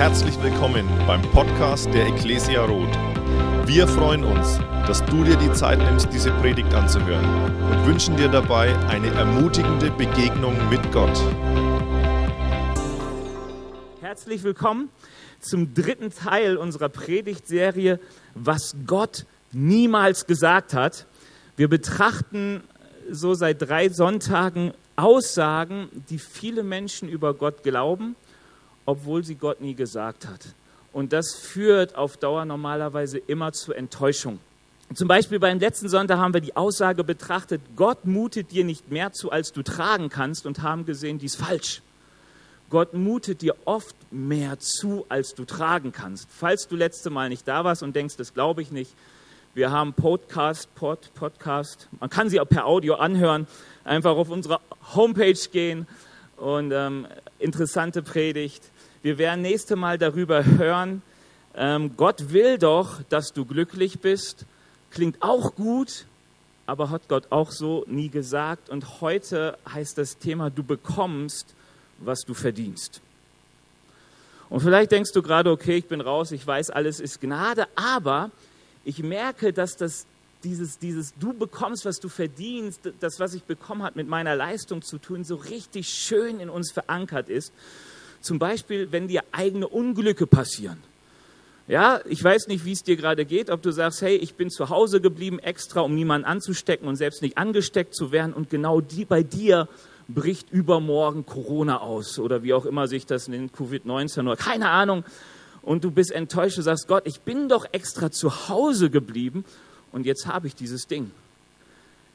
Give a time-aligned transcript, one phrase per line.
[0.00, 2.96] Herzlich willkommen beim Podcast der Ecclesia Roth.
[3.66, 7.22] Wir freuen uns, dass du dir die Zeit nimmst, diese Predigt anzuhören
[7.70, 11.12] und wünschen dir dabei eine ermutigende Begegnung mit Gott.
[14.00, 14.88] Herzlich willkommen
[15.38, 18.00] zum dritten Teil unserer Predigtserie,
[18.34, 21.04] was Gott niemals gesagt hat.
[21.58, 22.62] Wir betrachten
[23.10, 28.16] so seit drei Sonntagen Aussagen, die viele Menschen über Gott glauben,
[28.86, 30.54] obwohl sie Gott nie gesagt hat.
[30.92, 34.40] Und das führt auf Dauer normalerweise immer zu Enttäuschung.
[34.92, 39.12] Zum Beispiel beim letzten Sonntag haben wir die Aussage betrachtet, Gott mutet dir nicht mehr
[39.12, 41.80] zu, als du tragen kannst und haben gesehen, die ist falsch.
[42.70, 46.28] Gott mutet dir oft mehr zu, als du tragen kannst.
[46.30, 48.92] Falls du letzte Mal nicht da warst und denkst, das glaube ich nicht,
[49.54, 51.88] wir haben Podcast, Pod, Podcast.
[51.98, 53.48] Man kann sie auch per Audio anhören.
[53.82, 54.60] Einfach auf unsere
[54.94, 55.88] Homepage gehen
[56.40, 57.06] und ähm,
[57.38, 58.62] interessante Predigt.
[59.02, 61.02] Wir werden nächste Mal darüber hören.
[61.54, 64.46] Ähm, Gott will doch, dass du glücklich bist.
[64.90, 66.06] Klingt auch gut,
[66.66, 68.70] aber hat Gott auch so nie gesagt.
[68.70, 71.54] Und heute heißt das Thema, du bekommst,
[71.98, 73.00] was du verdienst.
[74.48, 78.30] Und vielleicht denkst du gerade, okay, ich bin raus, ich weiß, alles ist Gnade, aber
[78.84, 80.06] ich merke, dass das
[80.44, 84.82] dieses, dieses Du bekommst, was du verdienst, das, was ich bekommen habe, mit meiner Leistung
[84.82, 87.52] zu tun, so richtig schön in uns verankert ist.
[88.20, 90.78] Zum Beispiel, wenn dir eigene Unglücke passieren.
[91.68, 94.50] Ja, ich weiß nicht, wie es dir gerade geht, ob du sagst, hey, ich bin
[94.50, 98.80] zu Hause geblieben extra, um niemanden anzustecken und selbst nicht angesteckt zu werden und genau
[98.80, 99.68] die bei dir
[100.08, 105.04] bricht übermorgen Corona aus oder wie auch immer sich das nennt, Covid-19 oder keine Ahnung
[105.62, 109.44] und du bist enttäuscht, du sagst, Gott, ich bin doch extra zu Hause geblieben
[109.92, 111.10] und jetzt habe ich dieses Ding.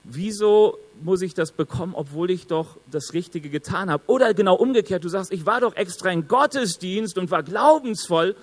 [0.03, 4.03] Wieso muss ich das bekommen, obwohl ich doch das Richtige getan habe?
[4.07, 8.35] Oder genau umgekehrt, du sagst, ich war doch extra in Gottesdienst und war glaubensvoll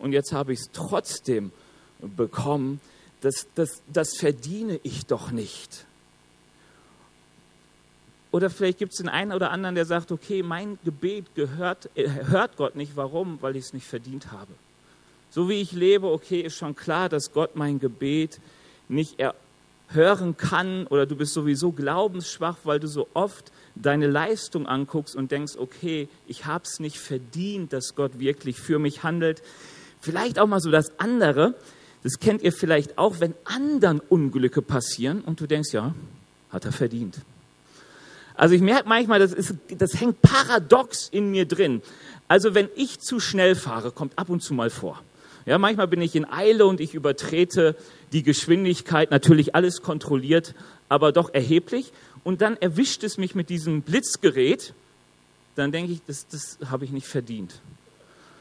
[0.00, 1.50] und jetzt habe ich es trotzdem
[2.00, 2.80] bekommen.
[3.22, 5.86] Das, das, das verdiene ich doch nicht.
[8.30, 12.08] Oder vielleicht gibt es den einen oder anderen, der sagt, okay, mein Gebet gehört, äh,
[12.26, 12.96] hört Gott nicht.
[12.96, 13.38] Warum?
[13.40, 14.52] Weil ich es nicht verdient habe.
[15.30, 18.40] So wie ich lebe, okay, ist schon klar, dass Gott mein Gebet
[18.88, 19.18] nicht
[19.90, 25.30] hören kann oder du bist sowieso glaubensschwach, weil du so oft deine Leistung anguckst und
[25.30, 29.42] denkst, okay, ich habe es nicht verdient, dass Gott wirklich für mich handelt.
[30.00, 31.54] Vielleicht auch mal so das andere,
[32.02, 35.94] das kennt ihr vielleicht auch, wenn anderen Unglücke passieren und du denkst, ja,
[36.50, 37.18] hat er verdient.
[38.34, 41.82] Also ich merke manchmal, das, ist, das hängt paradox in mir drin.
[42.28, 45.02] Also wenn ich zu schnell fahre, kommt ab und zu mal vor.
[45.48, 47.74] Ja, manchmal bin ich in Eile und ich übertrete
[48.12, 50.54] die Geschwindigkeit, natürlich alles kontrolliert,
[50.90, 51.90] aber doch erheblich.
[52.22, 54.74] Und dann erwischt es mich mit diesem Blitzgerät.
[55.54, 57.62] Dann denke ich, das, das habe ich nicht verdient.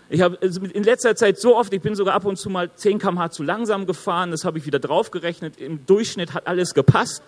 [0.09, 2.69] Ich habe also in letzter Zeit so oft, ich bin sogar ab und zu mal
[2.75, 5.61] 10 km/h zu langsam gefahren, das habe ich wieder draufgerechnet.
[5.61, 7.23] Im Durchschnitt hat alles gepasst.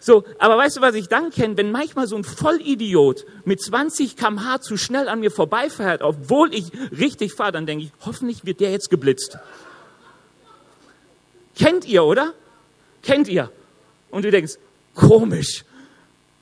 [0.00, 1.56] So, aber weißt du, was ich dann kenne?
[1.56, 6.70] Wenn manchmal so ein Vollidiot mit 20 km/h zu schnell an mir vorbeifährt, obwohl ich
[6.96, 9.38] richtig fahre, dann denke ich, hoffentlich wird der jetzt geblitzt.
[11.58, 12.32] Kennt ihr, oder?
[13.02, 13.50] Kennt ihr?
[14.10, 14.54] Und du denkst,
[14.94, 15.64] komisch,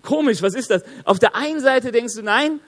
[0.03, 0.83] komisch, was ist das?
[1.05, 2.61] Auf der einen Seite denkst du, nein,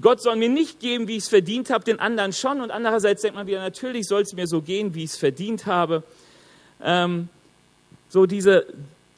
[0.00, 2.60] Gott soll mir nicht geben, wie ich es verdient habe, den anderen schon.
[2.60, 5.66] Und andererseits denkt man wieder, natürlich soll es mir so gehen, wie ich es verdient
[5.66, 6.02] habe.
[6.82, 7.28] Ähm,
[8.08, 8.66] so diese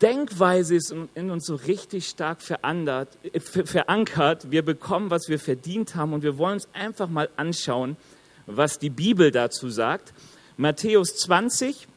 [0.04, 4.50] Denkweise ist in uns so richtig stark äh, verankert.
[4.50, 7.96] Wir bekommen, was wir verdient haben und wir wollen uns einfach mal anschauen,
[8.44, 10.12] was die Bibel dazu sagt.
[10.58, 11.88] Matthäus 20,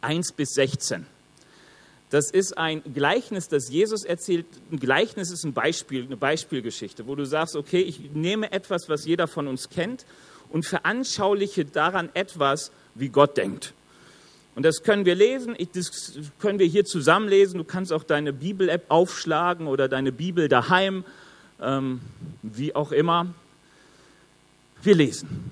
[0.00, 1.04] 1 bis 16.
[2.10, 4.46] Das ist ein Gleichnis, das Jesus erzählt.
[4.70, 9.06] Ein Gleichnis ist ein Beispiel, eine Beispielgeschichte, wo du sagst, okay, ich nehme etwas, was
[9.06, 10.06] jeder von uns kennt
[10.50, 13.74] und veranschauliche daran etwas, wie Gott denkt.
[14.54, 17.58] Und das können wir lesen, das können wir hier zusammen lesen.
[17.58, 21.04] Du kannst auch deine Bibel-App aufschlagen oder deine Bibel daheim,
[21.60, 22.00] ähm,
[22.42, 23.28] wie auch immer.
[24.82, 25.50] Wir lesen.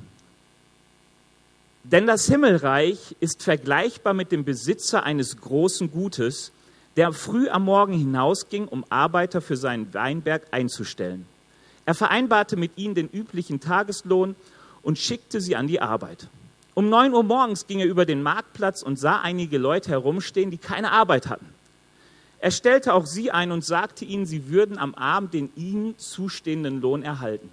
[1.83, 6.53] Denn das Himmelreich ist vergleichbar mit dem Besitzer eines großen Gutes,
[6.97, 11.27] der früh am Morgen hinausging, um Arbeiter für seinen Weinberg einzustellen.
[11.87, 14.37] Er vereinbarte mit ihnen den üblichen Tageslohn
[14.83, 16.29] und schickte sie an die Arbeit.
[16.75, 20.59] Um 9 Uhr morgens ging er über den Marktplatz und sah einige Leute herumstehen, die
[20.59, 21.47] keine Arbeit hatten.
[22.39, 26.81] Er stellte auch sie ein und sagte ihnen, sie würden am Abend den ihnen zustehenden
[26.81, 27.51] Lohn erhalten.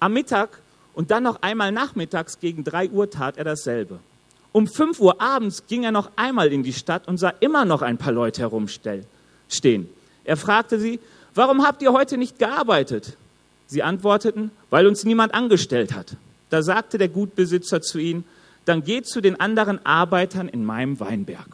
[0.00, 0.60] Am Mittag
[0.94, 3.98] und dann noch einmal nachmittags gegen 3 Uhr tat er dasselbe.
[4.52, 7.82] Um 5 Uhr abends ging er noch einmal in die Stadt und sah immer noch
[7.82, 9.04] ein paar Leute herumstehen.
[10.24, 10.98] Er fragte sie,
[11.34, 13.16] warum habt ihr heute nicht gearbeitet?
[13.66, 16.16] Sie antworteten, weil uns niemand angestellt hat.
[16.50, 18.24] Da sagte der Gutbesitzer zu ihnen,
[18.64, 21.48] dann geht zu den anderen Arbeitern in meinem Weinberg.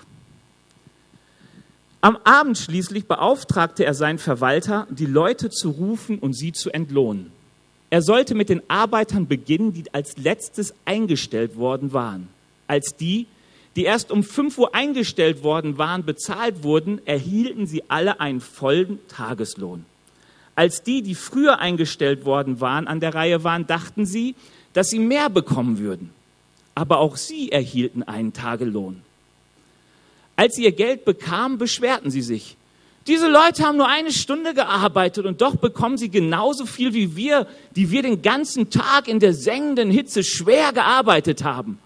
[2.01, 7.33] Am Abend schließlich beauftragte er seinen Verwalter, die Leute zu rufen und sie zu entlohnen.
[7.89, 12.29] Er sollte mit den Arbeitern beginnen, die als letztes eingestellt worden waren.
[12.67, 13.27] Als die,
[13.77, 18.99] die erst um 5 Uhr eingestellt worden waren, bezahlt wurden, erhielten sie alle einen vollen
[19.09, 19.87] Tageslohn.
[20.57, 24.35] Als die, die früher eingestellt worden waren, an der Reihe waren, dachten sie,
[24.75, 26.11] dass sie mehr bekommen würden.
[26.75, 29.01] Aber auch sie erhielten einen Tagelohn.
[30.37, 32.57] Als sie ihr Geld bekamen, beschwerten sie sich.
[33.07, 37.47] Diese Leute haben nur eine Stunde gearbeitet und doch bekommen sie genauso viel wie wir,
[37.77, 41.79] die wir den ganzen Tag in der sengenden Hitze schwer gearbeitet haben.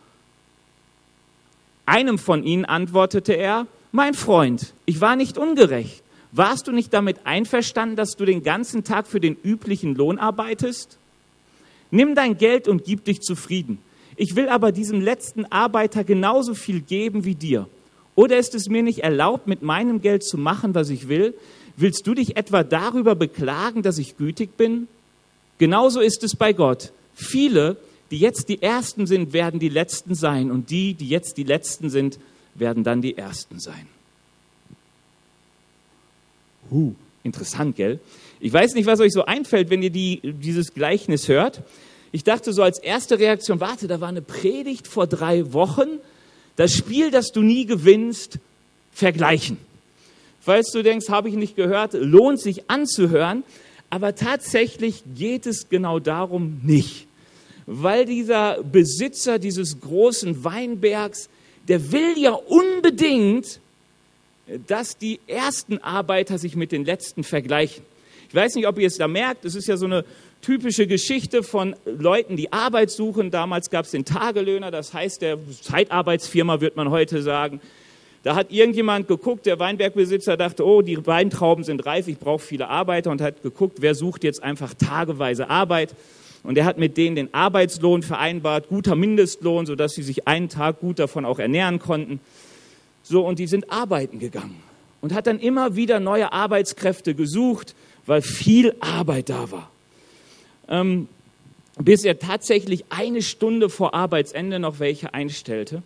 [1.87, 6.02] Einem von ihnen antwortete er, mein Freund, ich war nicht ungerecht.
[6.31, 10.98] Warst du nicht damit einverstanden, dass du den ganzen Tag für den üblichen Lohn arbeitest?
[11.90, 13.79] Nimm dein Geld und gib dich zufrieden.
[14.17, 17.69] Ich will aber diesem letzten Arbeiter genauso viel geben wie dir.
[18.14, 21.35] Oder ist es mir nicht erlaubt, mit meinem Geld zu machen, was ich will?
[21.76, 24.88] Willst du dich etwa darüber beklagen, dass ich gütig bin?
[25.58, 26.93] Genauso ist es bei Gott.
[27.14, 27.76] Viele,
[28.11, 30.50] die jetzt die Ersten sind, werden die Letzten sein.
[30.50, 32.19] Und die, die jetzt die Letzten sind,
[32.56, 33.87] werden dann die Ersten sein.
[36.73, 38.00] Huh, interessant, gell?
[38.40, 41.62] Ich weiß nicht, was euch so einfällt, wenn ihr die, dieses Gleichnis hört.
[42.12, 45.99] Ich dachte so als erste Reaktion, warte, da war eine Predigt vor drei Wochen
[46.58, 48.40] das Spiel, das du nie gewinnst,
[48.93, 49.58] vergleichen.
[50.40, 53.44] Falls du denkst, habe ich nicht gehört, lohnt sich anzuhören,
[53.90, 57.06] aber tatsächlich geht es genau darum nicht.
[57.67, 61.29] Weil dieser Besitzer dieses großen Weinbergs,
[61.69, 63.61] der will ja unbedingt,
[64.67, 67.84] dass die ersten Arbeiter sich mit den letzten vergleichen.
[68.29, 70.05] Ich weiß nicht, ob ihr es da merkt, es ist ja so eine
[70.43, 73.31] typische Geschichte von Leuten, die Arbeit suchen.
[73.31, 77.61] Damals gab es den Tagelöhner, das heißt der Zeitarbeitsfirma, wird man heute sagen.
[78.25, 82.69] Da hat irgendjemand geguckt, der Weinbergbesitzer dachte, oh, die Weintrauben sind reif, ich brauche viele
[82.69, 85.95] Arbeiter und hat geguckt, wer sucht jetzt einfach tageweise Arbeit.
[86.43, 90.81] Und er hat mit denen den Arbeitslohn vereinbart, guter Mindestlohn, sodass sie sich einen Tag
[90.81, 92.21] gut davon auch ernähren konnten.
[93.03, 94.63] So, und die sind arbeiten gegangen
[95.01, 97.75] und hat dann immer wieder neue Arbeitskräfte gesucht,
[98.08, 99.70] weil viel Arbeit da war
[100.69, 101.08] ähm,
[101.78, 105.82] bis er tatsächlich eine Stunde vor Arbeitsende noch welche einstellte.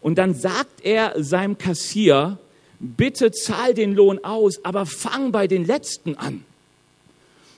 [0.00, 2.38] Und dann sagt er seinem Kassier,
[2.78, 6.44] bitte zahl den Lohn aus, aber fang bei den Letzten an.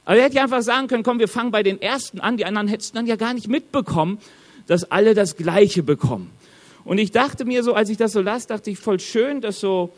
[0.05, 2.37] Also er hätte ja einfach sagen können, komm, wir fangen bei den Ersten an.
[2.37, 4.19] Die anderen hätten dann ja gar nicht mitbekommen,
[4.69, 6.31] dass alle das Gleiche bekommen.
[6.85, 9.59] Und ich dachte mir so, als ich das so las, dachte ich, voll schön, dass
[9.59, 9.93] so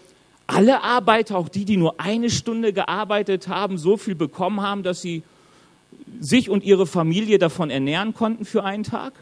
[0.49, 5.01] alle Arbeiter, auch die, die nur eine Stunde gearbeitet haben, so viel bekommen haben, dass
[5.03, 5.23] sie
[6.21, 9.13] sich und ihre Familie davon ernähren konnten für einen Tag.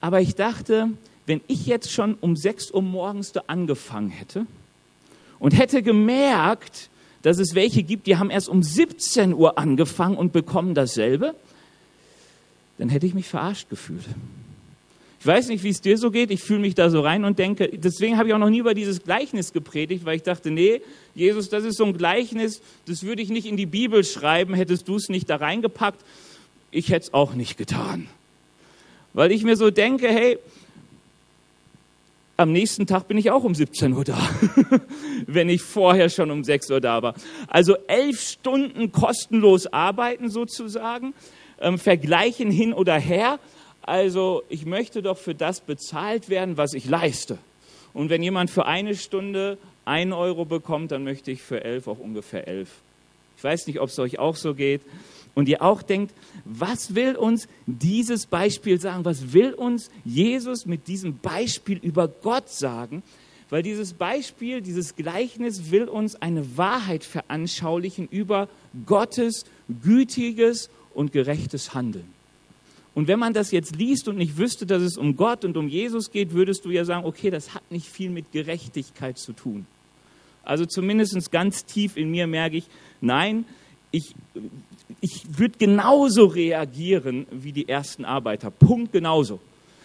[0.00, 0.90] Aber ich dachte,
[1.26, 4.46] wenn ich jetzt schon um 6 Uhr morgens da angefangen hätte
[5.40, 6.88] und hätte gemerkt,
[7.22, 11.34] dass es welche gibt, die haben erst um 17 Uhr angefangen und bekommen dasselbe,
[12.78, 14.04] dann hätte ich mich verarscht gefühlt.
[15.22, 16.32] Ich weiß nicht, wie es dir so geht.
[16.32, 18.74] Ich fühle mich da so rein und denke, deswegen habe ich auch noch nie über
[18.74, 20.82] dieses Gleichnis gepredigt, weil ich dachte, nee,
[21.14, 24.88] Jesus, das ist so ein Gleichnis, das würde ich nicht in die Bibel schreiben, hättest
[24.88, 26.00] du es nicht da reingepackt.
[26.72, 28.08] Ich hätte es auch nicht getan.
[29.12, 30.40] Weil ich mir so denke, hey,
[32.36, 34.18] am nächsten Tag bin ich auch um 17 Uhr da,
[35.28, 37.14] wenn ich vorher schon um 6 Uhr da war.
[37.46, 41.14] Also elf Stunden kostenlos arbeiten sozusagen,
[41.60, 43.38] ähm, vergleichen hin oder her
[43.82, 47.38] also ich möchte doch für das bezahlt werden, was ich leiste.
[47.92, 51.98] Und wenn jemand für eine Stunde ein Euro bekommt, dann möchte ich für elf auch
[51.98, 52.70] ungefähr elf.
[53.36, 54.82] Ich weiß nicht, ob es euch auch so geht.
[55.34, 59.04] Und ihr auch denkt, was will uns dieses Beispiel sagen?
[59.04, 63.02] Was will uns Jesus mit diesem Beispiel über Gott sagen?
[63.48, 68.48] Weil dieses Beispiel, dieses Gleichnis will uns eine Wahrheit veranschaulichen über
[68.86, 69.44] Gottes
[69.82, 72.11] gütiges und gerechtes Handeln.
[72.94, 75.68] Und wenn man das jetzt liest und nicht wüsste, dass es um Gott und um
[75.68, 79.66] Jesus geht, würdest du ja sagen, okay, das hat nicht viel mit Gerechtigkeit zu tun.
[80.44, 82.64] Also zumindest ganz tief in mir merke ich,
[83.00, 83.44] nein,
[83.92, 84.14] ich,
[85.00, 88.50] ich würde genauso reagieren wie die ersten Arbeiter.
[88.50, 89.40] Punkt genauso.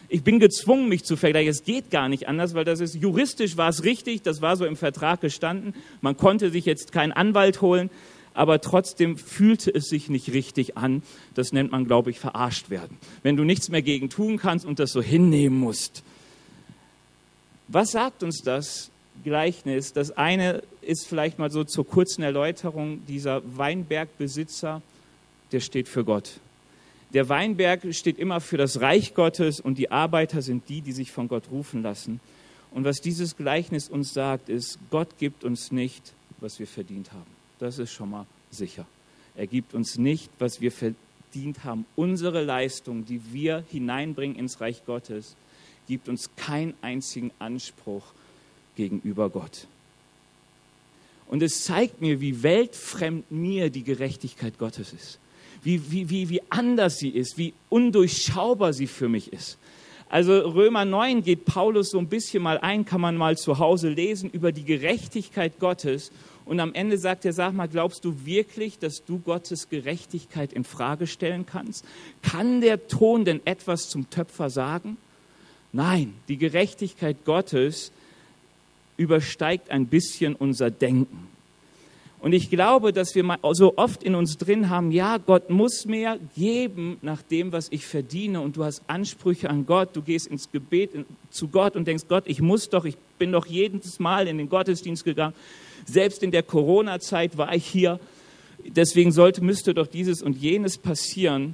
[0.10, 1.52] Ich bin gezwungen, mich zu vergleichen.
[1.52, 4.66] Es geht gar nicht anders, weil das ist juristisch war es richtig, das war so
[4.66, 5.74] im Vertrag gestanden.
[6.02, 7.90] Man konnte sich jetzt keinen Anwalt holen
[8.38, 11.04] aber trotzdem fühlte es sich nicht richtig an.
[11.34, 12.98] Das nennt man, glaube ich, verarscht werden.
[13.24, 16.04] Wenn du nichts mehr gegen tun kannst und das so hinnehmen musst.
[17.68, 18.90] Was sagt uns das
[19.24, 19.92] Gleichnis?
[19.92, 24.82] Das eine ist vielleicht mal so zur kurzen Erläuterung dieser Weinbergbesitzer
[25.52, 26.40] der steht für Gott.
[27.14, 31.12] Der Weinberg steht immer für das Reich Gottes und die Arbeiter sind die, die sich
[31.12, 32.20] von Gott rufen lassen.
[32.72, 37.37] Und was dieses Gleichnis uns sagt, ist, Gott gibt uns nicht, was wir verdient haben.
[37.60, 38.86] Das ist schon mal sicher.
[39.36, 41.86] Er gibt uns nicht, was wir verdient haben.
[41.96, 45.36] Unsere Leistung, die wir hineinbringen ins Reich Gottes,
[45.88, 48.04] gibt uns keinen einzigen Anspruch
[48.76, 49.68] gegenüber Gott.
[51.28, 55.20] Und es zeigt mir, wie weltfremd mir die Gerechtigkeit Gottes ist.
[55.62, 59.58] Wie, wie, wie, wie anders sie ist, wie undurchschaubar sie für mich ist.
[60.10, 63.90] Also Römer 9 geht Paulus so ein bisschen mal ein, kann man mal zu Hause
[63.90, 66.12] lesen, über die Gerechtigkeit Gottes.
[66.48, 70.64] Und am Ende sagt er, sag mal, glaubst du wirklich, dass du Gottes Gerechtigkeit in
[70.64, 71.84] Frage stellen kannst?
[72.22, 74.96] Kann der Ton denn etwas zum Töpfer sagen?
[75.74, 77.92] Nein, die Gerechtigkeit Gottes
[78.96, 81.28] übersteigt ein bisschen unser Denken.
[82.20, 86.20] Und ich glaube, dass wir so oft in uns drin haben, ja, Gott muss mir
[86.36, 88.42] geben nach dem, was ich verdiene.
[88.42, 89.90] Und du hast Ansprüche an Gott.
[89.94, 90.92] Du gehst ins Gebet
[91.30, 94.50] zu Gott und denkst, Gott, ich muss doch, ich bin doch jedes Mal in den
[94.50, 95.36] Gottesdienst gegangen.
[95.86, 98.00] Selbst in der Corona-Zeit war ich hier.
[98.66, 101.54] Deswegen sollte, müsste doch dieses und jenes passieren.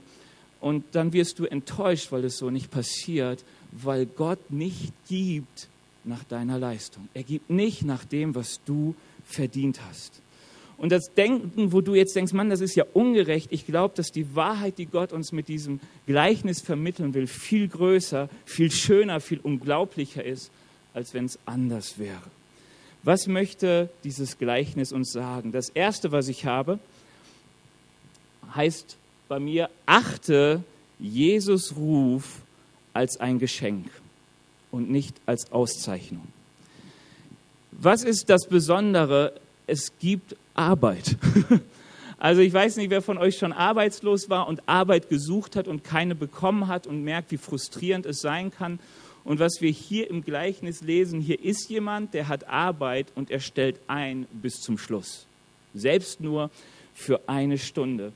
[0.62, 3.44] Und dann wirst du enttäuscht, weil es so nicht passiert,
[3.74, 5.68] weil Gott nicht gibt
[6.06, 7.10] nach deiner Leistung.
[7.14, 10.23] Er gibt nicht nach dem, was du verdient hast.
[10.84, 14.12] Und das Denken, wo du jetzt denkst, Mann, das ist ja ungerecht, ich glaube, dass
[14.12, 19.40] die Wahrheit, die Gott uns mit diesem Gleichnis vermitteln will, viel größer, viel schöner, viel
[19.40, 20.52] unglaublicher ist,
[20.94, 22.22] als wenn es anders wäre.
[23.02, 25.54] Was möchte dieses Gleichnis uns sagen?
[25.54, 26.80] Das Erste, was ich habe,
[28.54, 28.98] heißt
[29.30, 30.66] bei mir, achte
[31.00, 32.42] Jesus Ruf
[32.92, 33.90] als ein Geschenk
[34.70, 36.28] und nicht als Auszeichnung.
[37.72, 39.32] Was ist das Besondere?
[39.66, 41.18] Es gibt Arbeit.
[42.24, 45.84] Also ich weiß nicht, wer von euch schon arbeitslos war und Arbeit gesucht hat und
[45.84, 48.80] keine bekommen hat und merkt, wie frustrierend es sein kann.
[49.26, 53.42] Und was wir hier im Gleichnis lesen, hier ist jemand, der hat Arbeit und er
[53.42, 55.26] stellt ein bis zum Schluss.
[55.74, 56.50] Selbst nur
[56.94, 58.14] für eine Stunde.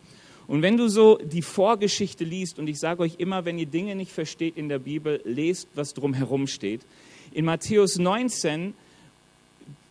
[0.48, 3.94] Und wenn du so die Vorgeschichte liest, und ich sage euch immer, wenn ihr Dinge
[3.96, 6.79] nicht versteht in der Bibel, lest, was drumherum steht.
[7.34, 8.74] In Matthäus 19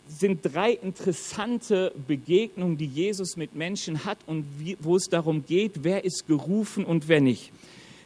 [0.07, 5.83] sind drei interessante Begegnungen, die Jesus mit Menschen hat und wie, wo es darum geht,
[5.83, 7.51] wer ist gerufen und wer nicht.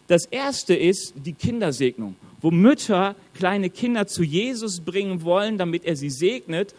[0.07, 5.95] Das erste ist die Kindersegnung, wo Mütter kleine Kinder zu Jesus bringen wollen, damit er
[5.95, 6.75] sie segnet.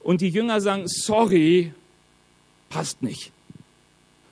[0.00, 1.72] Und die Jünger sagen, sorry,
[2.68, 3.32] passt nicht.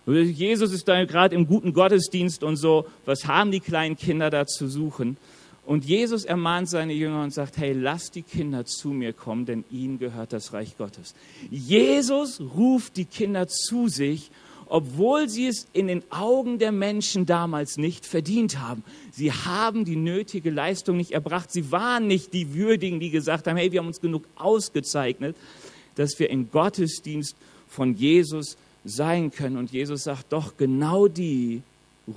[0.07, 2.87] Jesus ist da gerade im guten Gottesdienst und so.
[3.07, 5.17] Was haben die kleinen Kinder da zu suchen?
[5.67, 9.65] Und Jesus ermahnt seine Jünger und sagt, hey, lass die Kinder zu mir kommen, denn
[9.71, 11.15] ihnen gehört das Reich Gottes.
[11.51, 14.31] Jesus ruft die Kinder zu sich,
[14.67, 18.85] obwohl sie es in den Augen der Menschen damals nicht verdient haben.
[19.11, 21.51] Sie haben die nötige Leistung nicht erbracht.
[21.51, 25.37] Sie waren nicht die Würdigen, die gesagt haben, hey, wir haben uns genug ausgezeichnet,
[25.95, 27.37] dass wir im Gottesdienst
[27.69, 29.57] von Jesus sein können.
[29.57, 31.63] Und Jesus sagt, doch genau die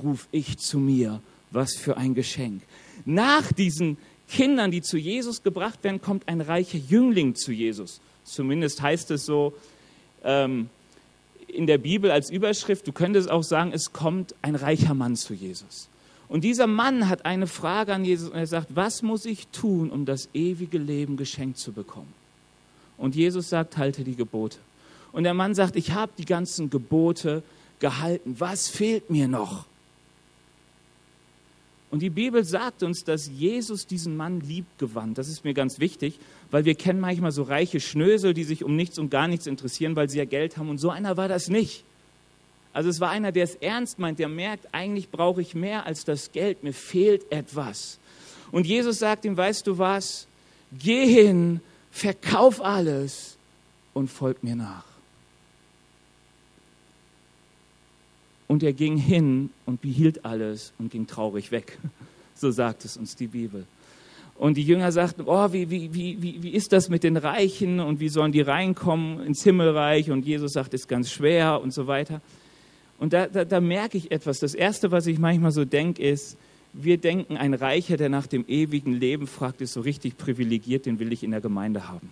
[0.04, 1.22] ruf ich zu mir.
[1.52, 2.62] Was für ein Geschenk.
[3.06, 3.98] Nach diesen
[4.30, 8.02] Kindern, die zu Jesus gebracht werden, kommt ein reicher Jüngling zu Jesus.
[8.24, 9.54] Zumindest heißt es so
[10.24, 10.70] ähm,
[11.48, 12.88] in der Bibel als Überschrift.
[12.88, 15.88] Du könntest auch sagen, es kommt ein reicher Mann zu Jesus.
[16.28, 19.90] Und dieser Mann hat eine Frage an Jesus und er sagt, was muss ich tun,
[19.90, 22.14] um das ewige Leben geschenkt zu bekommen?
[22.98, 24.58] Und Jesus sagt, halte die Gebote.
[25.14, 27.44] Und der Mann sagt, ich habe die ganzen Gebote
[27.80, 28.36] gehalten.
[28.40, 29.66] Was fehlt mir noch?
[31.90, 35.18] Und die Bibel sagt uns, dass Jesus diesen Mann lieb gewandt.
[35.18, 36.20] Das ist mir ganz wichtig,
[36.52, 39.96] weil wir kennen manchmal so reiche Schnösel, die sich um nichts und gar nichts interessieren,
[39.96, 40.70] weil sie ja Geld haben.
[40.70, 41.86] Und so einer war das nicht.
[42.74, 46.04] Also es war einer, der es ernst meint, der merkt, eigentlich brauche ich mehr als
[46.04, 47.98] das Geld, mir fehlt etwas.
[48.52, 50.28] Und Jesus sagt ihm, weißt du was,
[50.78, 53.38] geh hin, verkauf alles
[53.94, 54.84] und folg mir nach.
[58.48, 61.78] Und er ging hin und behielt alles und ging traurig weg.
[62.40, 63.66] So sagt es uns die Bibel.
[64.38, 68.00] Und die Jünger sagten, oh, wie, wie, wie, wie ist das mit den Reichen und
[68.00, 70.12] wie sollen die reinkommen ins Himmelreich?
[70.12, 72.22] Und Jesus sagt, ist ganz schwer und so weiter.
[73.00, 74.38] Und da, da, da merke ich etwas.
[74.38, 76.38] Das Erste, was ich manchmal so denke, ist,
[76.74, 81.00] wir denken, ein Reicher, der nach dem ewigen Leben fragt, ist so richtig privilegiert, den
[81.00, 82.10] will ich in der Gemeinde haben.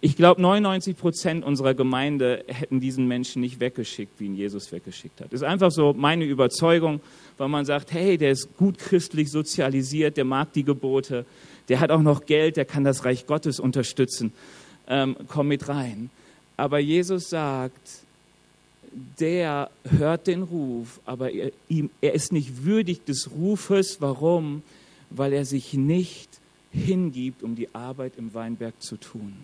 [0.00, 5.20] Ich glaube, 99 Prozent unserer Gemeinde hätten diesen Menschen nicht weggeschickt, wie ihn Jesus weggeschickt
[5.20, 5.32] hat.
[5.32, 7.00] Das ist einfach so meine Überzeugung,
[7.36, 11.26] weil man sagt, hey, der ist gut christlich sozialisiert, der mag die Gebote,
[11.68, 14.32] der hat auch noch Geld, der kann das Reich Gottes unterstützen.
[14.86, 16.10] Ähm, komm mit rein.
[16.56, 18.04] Aber Jesus sagt,
[19.18, 24.00] der hört den Ruf, aber er, ihm, er ist nicht würdig des Rufes.
[24.00, 24.62] Warum?
[25.10, 26.28] Weil er sich nicht
[26.72, 29.34] hingibt, um die Arbeit im Weinberg zu tun.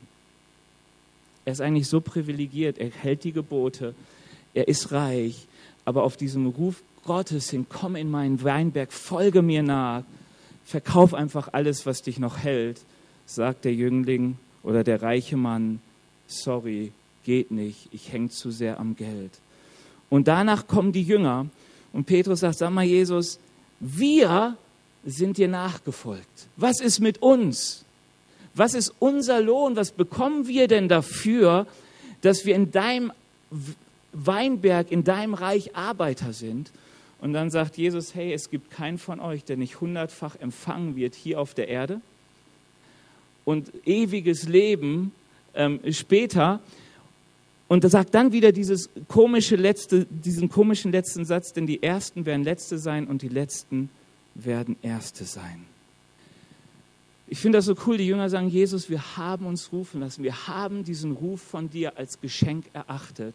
[1.44, 3.94] Er ist eigentlich so privilegiert, er hält die Gebote,
[4.54, 5.46] er ist reich,
[5.84, 10.04] aber auf diesem Ruf Gottes hin, komm in meinen Weinberg, folge mir nach,
[10.64, 12.80] verkauf einfach alles, was dich noch hält,
[13.26, 15.80] sagt der Jüngling oder der reiche Mann,
[16.26, 16.92] sorry,
[17.24, 19.32] geht nicht, ich hänge zu sehr am Geld.
[20.08, 21.46] Und danach kommen die Jünger
[21.92, 23.38] und Petrus sagt, sag mal Jesus,
[23.80, 24.56] wir
[25.04, 26.46] sind dir nachgefolgt.
[26.56, 27.84] Was ist mit uns?
[28.54, 29.76] Was ist unser Lohn?
[29.76, 31.66] Was bekommen wir denn dafür,
[32.20, 33.12] dass wir in deinem
[34.12, 36.70] Weinberg, in deinem Reich Arbeiter sind?
[37.20, 41.14] Und dann sagt Jesus, hey, es gibt keinen von euch, der nicht hundertfach empfangen wird
[41.14, 42.00] hier auf der Erde
[43.44, 45.12] und ewiges Leben
[45.54, 46.60] ähm, später.
[47.66, 52.26] Und er sagt dann wieder dieses komische letzte, diesen komischen letzten Satz, denn die Ersten
[52.26, 53.88] werden Letzte sein und die Letzten
[54.34, 55.64] werden Erste sein.
[57.26, 60.46] Ich finde das so cool, die Jünger sagen, Jesus, wir haben uns rufen lassen, wir
[60.46, 63.34] haben diesen Ruf von dir als Geschenk erachtet.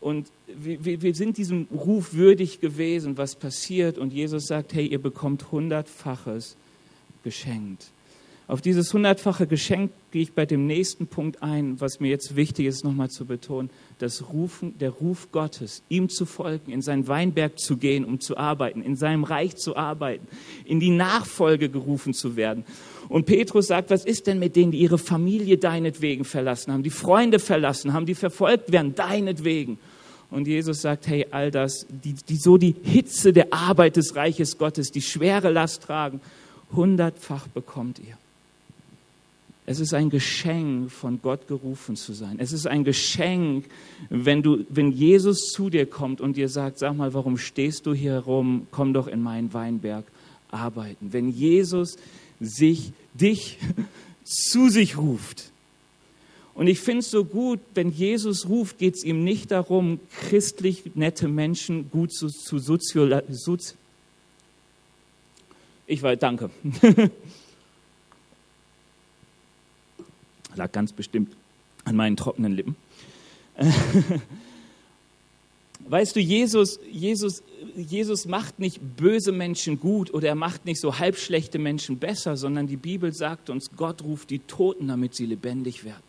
[0.00, 3.98] Und wir, wir sind diesem Ruf würdig gewesen, was passiert.
[3.98, 6.56] Und Jesus sagt, hey, ihr bekommt hundertfaches
[7.22, 7.86] geschenkt.
[8.48, 12.66] Auf dieses hundertfache Geschenk gehe ich bei dem nächsten Punkt ein, was mir jetzt wichtig
[12.66, 13.70] ist, nochmal zu betonen.
[14.00, 18.36] Das Rufen, der Ruf Gottes, ihm zu folgen, in seinen Weinberg zu gehen, um zu
[18.36, 20.26] arbeiten, in seinem Reich zu arbeiten,
[20.64, 22.64] in die Nachfolge gerufen zu werden.
[23.12, 26.88] Und Petrus sagt, was ist denn mit denen, die ihre Familie deinetwegen verlassen haben, die
[26.88, 29.76] Freunde verlassen haben, die verfolgt werden, deinetwegen?
[30.30, 34.56] Und Jesus sagt, hey, all das, die, die so die Hitze der Arbeit des Reiches
[34.56, 36.22] Gottes, die schwere Last tragen,
[36.74, 38.16] hundertfach bekommt ihr.
[39.66, 42.36] Es ist ein Geschenk, von Gott gerufen zu sein.
[42.38, 43.66] Es ist ein Geschenk,
[44.08, 47.92] wenn, du, wenn Jesus zu dir kommt und dir sagt, sag mal, warum stehst du
[47.92, 48.68] hier rum?
[48.70, 50.06] Komm doch in meinen Weinberg
[50.50, 51.12] arbeiten.
[51.12, 51.96] Wenn Jesus
[52.42, 53.58] sich, dich
[54.24, 55.50] zu sich ruft.
[56.54, 60.82] Und ich finde es so gut, wenn Jesus ruft, geht es ihm nicht darum, christlich
[60.94, 63.78] nette Menschen gut zu, zu sozialisieren.
[65.86, 66.50] Ich war, danke.
[70.54, 71.34] Lag ganz bestimmt
[71.84, 72.76] an meinen trockenen Lippen.
[75.92, 77.42] Weißt du, Jesus, Jesus,
[77.76, 82.66] Jesus macht nicht böse Menschen gut oder er macht nicht so halbschlechte Menschen besser, sondern
[82.66, 86.02] die Bibel sagt uns, Gott ruft die Toten, damit sie lebendig werden.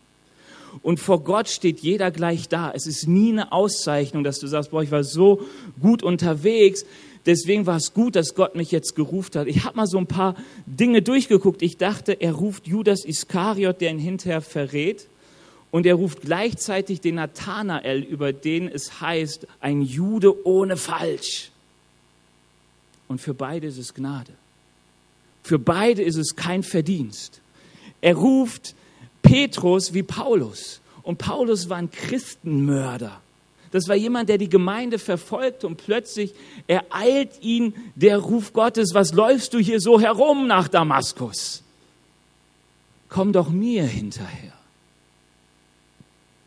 [0.80, 2.72] Und vor Gott steht jeder gleich da.
[2.74, 5.42] Es ist nie eine Auszeichnung, dass du sagst, boah, ich war so
[5.82, 6.86] gut unterwegs,
[7.26, 9.48] deswegen war es gut, dass Gott mich jetzt gerufen hat.
[9.48, 11.60] Ich habe mal so ein paar Dinge durchgeguckt.
[11.60, 15.08] Ich dachte, er ruft Judas Iskariot, der ihn hinterher verrät.
[15.74, 21.50] Und er ruft gleichzeitig den Nathanael, über den es heißt, ein Jude ohne Falsch.
[23.08, 24.30] Und für beide ist es Gnade.
[25.42, 27.40] Für beide ist es kein Verdienst.
[28.00, 28.76] Er ruft
[29.22, 30.80] Petrus wie Paulus.
[31.02, 33.20] Und Paulus war ein Christenmörder.
[33.72, 36.34] Das war jemand, der die Gemeinde verfolgt und plötzlich
[36.68, 41.64] ereilt ihn der Ruf Gottes, was läufst du hier so herum nach Damaskus?
[43.08, 44.53] Komm doch mir hinterher.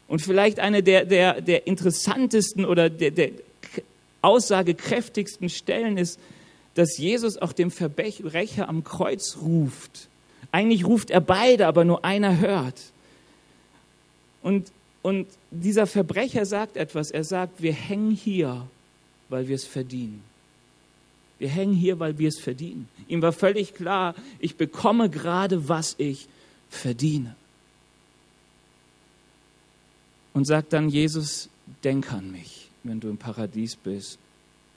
[0.08, 3.32] Und vielleicht eine der, der, der interessantesten oder der, der
[4.22, 6.20] aussagekräftigsten Stellen ist,
[6.76, 10.08] dass Jesus auch dem Verbrecher am Kreuz ruft.
[10.52, 12.80] Eigentlich ruft er beide, aber nur einer hört.
[14.42, 14.72] Und
[15.08, 17.12] und dieser Verbrecher sagt etwas.
[17.12, 18.68] Er sagt, wir hängen hier,
[19.30, 20.22] weil wir es verdienen.
[21.40, 22.90] Wir hängen hier, weil wir es verdienen.
[23.08, 26.28] Ihm war völlig klar, ich bekomme gerade, was ich
[26.70, 27.38] verdiene.
[30.38, 31.50] Und sagt dann, Jesus,
[31.84, 34.20] denk an mich, wenn du im Paradies bist.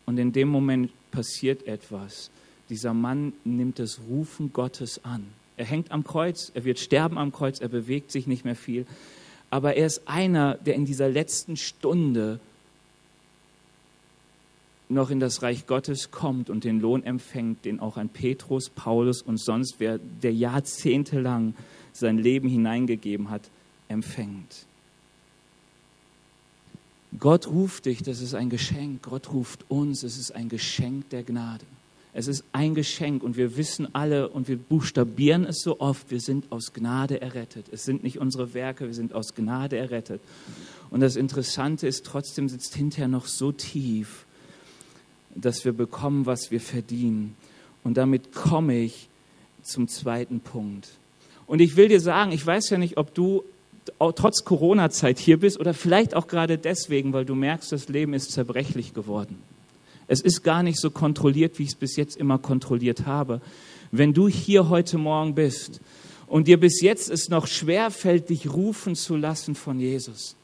[0.07, 2.31] Und in dem Moment passiert etwas.
[2.71, 5.27] Dieser Mann nimmt das Rufen Gottes an.
[5.57, 8.87] Er hängt am Kreuz, er wird sterben am Kreuz, er bewegt sich nicht mehr viel
[9.51, 12.39] aber er ist einer, der in dieser letzten Stunde
[14.89, 19.23] noch in das Reich Gottes kommt und den Lohn empfängt, den auch ein Petrus, Paulus
[19.23, 21.55] und sonst wer, der jahrzehntelang
[21.93, 23.43] sein Leben hineingegeben hat,
[23.89, 24.67] empfängt.
[27.19, 29.03] Gott ruft dich, das ist ein Geschenk.
[29.03, 31.65] Gott ruft uns, es ist ein Geschenk der Gnade.
[32.13, 36.21] Es ist ein Geschenk und wir wissen alle und wir buchstabieren es so oft, wir
[36.21, 37.67] sind aus Gnade errettet.
[37.71, 40.21] Es sind nicht unsere Werke, wir sind aus Gnade errettet.
[40.91, 44.25] Und das Interessante ist, trotzdem sitzt hinterher noch so tief,
[45.37, 47.37] dass wir bekommen, was wir verdienen.
[47.85, 49.09] Und damit komme ich
[49.63, 50.89] zum zweiten Punkt.
[51.47, 53.45] Und ich will dir sagen, ich weiß ja nicht, ob du
[53.99, 58.33] trotz Corona-Zeit hier bist oder vielleicht auch gerade deswegen, weil du merkst, das Leben ist
[58.33, 59.39] zerbrechlich geworden.
[60.07, 63.41] Es ist gar nicht so kontrolliert, wie ich es bis jetzt immer kontrolliert habe.
[63.93, 65.81] Wenn du hier heute Morgen bist
[66.27, 70.37] und dir bis jetzt es noch schwerfällt, dich rufen zu lassen von Jesus,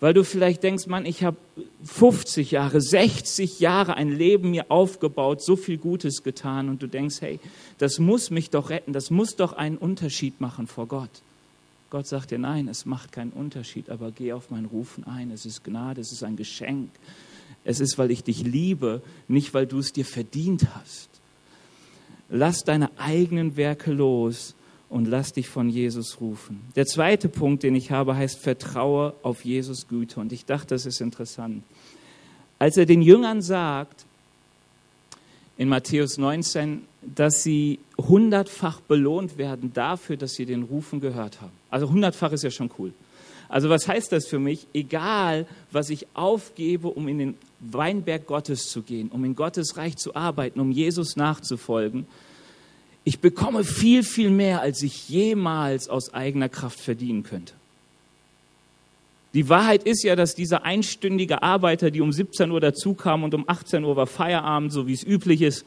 [0.00, 1.36] weil du vielleicht denkst, Mann, ich habe
[1.84, 7.16] 50 Jahre, 60 Jahre ein Leben mir aufgebaut, so viel Gutes getan und du denkst,
[7.20, 7.40] hey,
[7.78, 11.10] das muss mich doch retten, das muss doch einen Unterschied machen vor Gott.
[11.90, 15.30] Gott sagt dir, nein, es macht keinen Unterschied, aber geh auf mein Rufen ein.
[15.30, 16.90] Es ist Gnade, es ist ein Geschenk.
[17.64, 21.08] Es ist, weil ich dich liebe, nicht weil du es dir verdient hast.
[22.28, 24.54] Lass deine eigenen Werke los
[24.90, 26.60] und lass dich von Jesus rufen.
[26.76, 30.20] Der zweite Punkt, den ich habe, heißt Vertraue auf Jesus Güte.
[30.20, 31.62] Und ich dachte, das ist interessant.
[32.58, 34.04] Als er den Jüngern sagt,
[35.56, 41.52] in Matthäus 19, dass sie hundertfach belohnt werden dafür, dass sie den Rufen gehört haben.
[41.70, 42.92] Also hundertfach ist ja schon cool.
[43.48, 44.66] Also was heißt das für mich?
[44.74, 49.96] Egal, was ich aufgebe, um in den Weinberg Gottes zu gehen, um in Gottes Reich
[49.96, 52.06] zu arbeiten, um Jesus nachzufolgen,
[53.04, 57.54] ich bekomme viel, viel mehr, als ich jemals aus eigener Kraft verdienen könnte.
[59.32, 63.48] Die Wahrheit ist ja, dass dieser einstündige Arbeiter, die um 17 Uhr dazukam und um
[63.48, 65.64] 18 Uhr war Feierabend, so wie es üblich ist,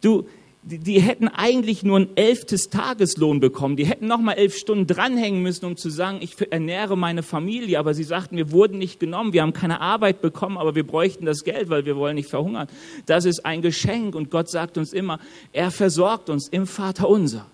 [0.00, 0.26] du,
[0.66, 3.76] die, die hätten eigentlich nur ein elftes Tageslohn bekommen.
[3.76, 7.78] Die hätten noch mal elf Stunden dranhängen müssen, um zu sagen, ich ernähre meine Familie.
[7.78, 11.24] Aber sie sagten, wir wurden nicht genommen, wir haben keine Arbeit bekommen, aber wir bräuchten
[11.24, 12.66] das Geld, weil wir wollen nicht verhungern.
[13.06, 15.20] Das ist ein Geschenk und Gott sagt uns immer,
[15.52, 17.46] er versorgt uns im Vater unser.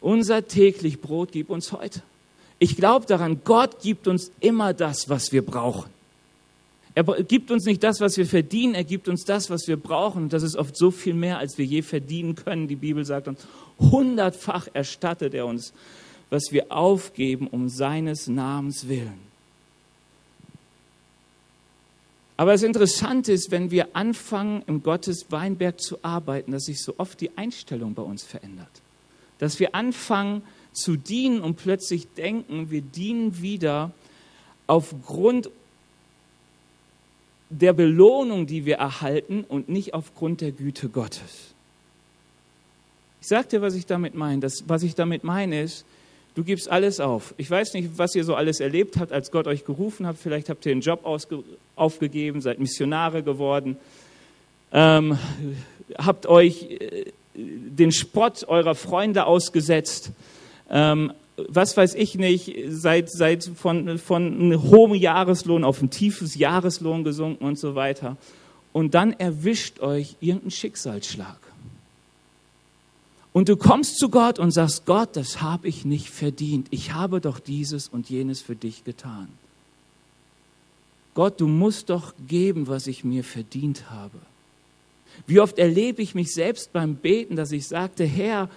[0.00, 2.02] Unser täglich Brot gib uns heute.
[2.58, 5.88] Ich glaube daran, Gott gibt uns immer das, was wir brauchen.
[6.94, 10.28] Er gibt uns nicht das, was wir verdienen, er gibt uns das, was wir brauchen.
[10.28, 12.66] Das ist oft so viel mehr, als wir je verdienen können.
[12.66, 13.46] Die Bibel sagt uns,
[13.78, 15.72] hundertfach erstattet er uns,
[16.30, 19.30] was wir aufgeben um seines Namens willen.
[22.36, 26.94] Aber das Interessante ist, wenn wir anfangen, im Gottes Weinberg zu arbeiten, dass sich so
[26.96, 28.70] oft die Einstellung bei uns verändert.
[29.38, 33.92] Dass wir anfangen zu dienen und plötzlich denken, wir dienen wieder
[34.66, 35.50] aufgrund
[37.50, 41.52] der Belohnung, die wir erhalten und nicht aufgrund der Güte Gottes.
[43.20, 44.40] Ich sage dir, was ich damit meine.
[44.66, 45.84] Was ich damit meine ist,
[46.36, 47.34] du gibst alles auf.
[47.36, 50.16] Ich weiß nicht, was ihr so alles erlebt habt, als Gott euch gerufen hat.
[50.16, 51.04] Vielleicht habt ihr einen Job
[51.76, 53.76] aufgegeben, seid Missionare geworden,
[54.72, 55.18] ähm,
[55.98, 60.12] habt euch äh, den Spott eurer Freunde ausgesetzt,
[60.70, 61.12] ähm,
[61.48, 67.04] was weiß ich nicht, seid, seid von, von einem hohen Jahreslohn auf ein tiefes Jahreslohn
[67.04, 68.16] gesunken und so weiter.
[68.72, 71.38] Und dann erwischt euch irgendein Schicksalsschlag.
[73.32, 76.66] Und du kommst zu Gott und sagst, Gott, das habe ich nicht verdient.
[76.70, 79.28] Ich habe doch dieses und jenes für dich getan.
[81.14, 84.18] Gott, du musst doch geben, was ich mir verdient habe.
[85.26, 88.48] Wie oft erlebe ich mich selbst beim Beten, dass ich sagte, Herr,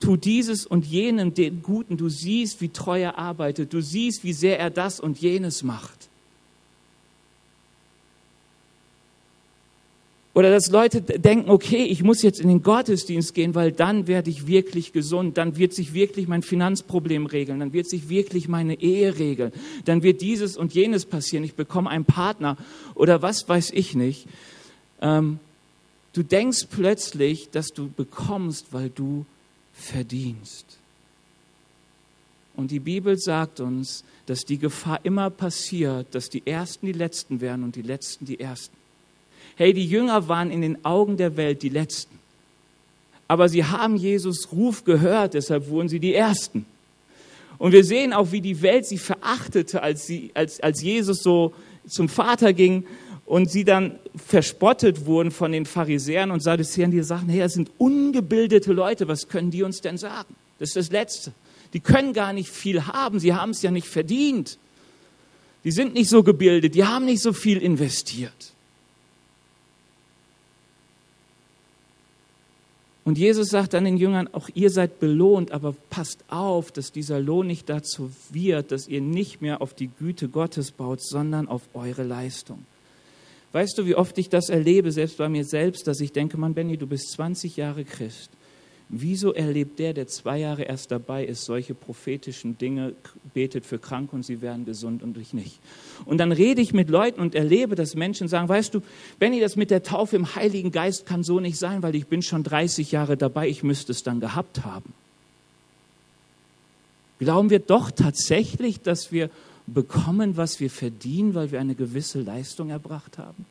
[0.00, 1.96] tu dieses und jenem den Guten.
[1.96, 3.72] Du siehst, wie treu er arbeitet.
[3.72, 6.08] Du siehst, wie sehr er das und jenes macht.
[10.38, 14.30] Oder dass Leute denken, okay, ich muss jetzt in den Gottesdienst gehen, weil dann werde
[14.30, 18.80] ich wirklich gesund, dann wird sich wirklich mein Finanzproblem regeln, dann wird sich wirklich meine
[18.80, 19.50] Ehe regeln,
[19.84, 22.56] dann wird dieses und jenes passieren, ich bekomme einen Partner
[22.94, 24.28] oder was weiß ich nicht.
[25.00, 25.40] Ähm,
[26.12, 29.26] du denkst plötzlich, dass du bekommst, weil du
[29.78, 30.66] verdienst.
[32.56, 37.40] Und die Bibel sagt uns, dass die Gefahr immer passiert, dass die Ersten die Letzten
[37.40, 38.76] werden und die Letzten die Ersten.
[39.56, 42.18] Hey, die Jünger waren in den Augen der Welt die Letzten.
[43.28, 46.66] Aber sie haben Jesus Ruf gehört, deshalb wurden sie die Ersten.
[47.58, 51.52] Und wir sehen auch, wie die Welt sie verachtete, als, sie, als, als Jesus so
[51.86, 52.84] zum Vater ging
[53.28, 57.70] und sie dann verspottet wurden von den Pharisäern und Sadduzäern, die sagten, hey, das sind
[57.76, 60.34] ungebildete Leute, was können die uns denn sagen?
[60.58, 61.32] Das ist das Letzte.
[61.74, 64.58] Die können gar nicht viel haben, sie haben es ja nicht verdient.
[65.62, 68.54] Die sind nicht so gebildet, die haben nicht so viel investiert.
[73.04, 77.20] Und Jesus sagt dann den Jüngern, auch ihr seid belohnt, aber passt auf, dass dieser
[77.20, 81.62] Lohn nicht dazu wird, dass ihr nicht mehr auf die Güte Gottes baut, sondern auf
[81.74, 82.64] eure Leistung.
[83.52, 86.54] Weißt du, wie oft ich das erlebe, selbst bei mir selbst, dass ich denke, Mann,
[86.54, 88.30] Benny, du bist 20 Jahre Christ.
[88.90, 92.94] Wieso erlebt der, der zwei Jahre erst dabei ist, solche prophetischen Dinge,
[93.34, 95.58] betet für Kranke und sie werden gesund und ich nicht?
[96.06, 98.80] Und dann rede ich mit Leuten und erlebe, dass Menschen sagen, weißt du,
[99.18, 102.22] Benny, das mit der Taufe im Heiligen Geist kann so nicht sein, weil ich bin
[102.22, 104.94] schon 30 Jahre dabei, ich müsste es dann gehabt haben.
[107.18, 109.28] Glauben wir doch tatsächlich, dass wir
[109.74, 113.44] bekommen, was wir verdienen, weil wir eine gewisse Leistung erbracht haben?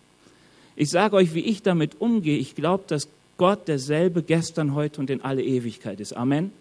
[0.76, 2.38] Ich sage euch, wie ich damit umgehe.
[2.38, 6.14] Ich glaube, dass Gott derselbe gestern, heute und in alle Ewigkeit ist.
[6.14, 6.52] Amen.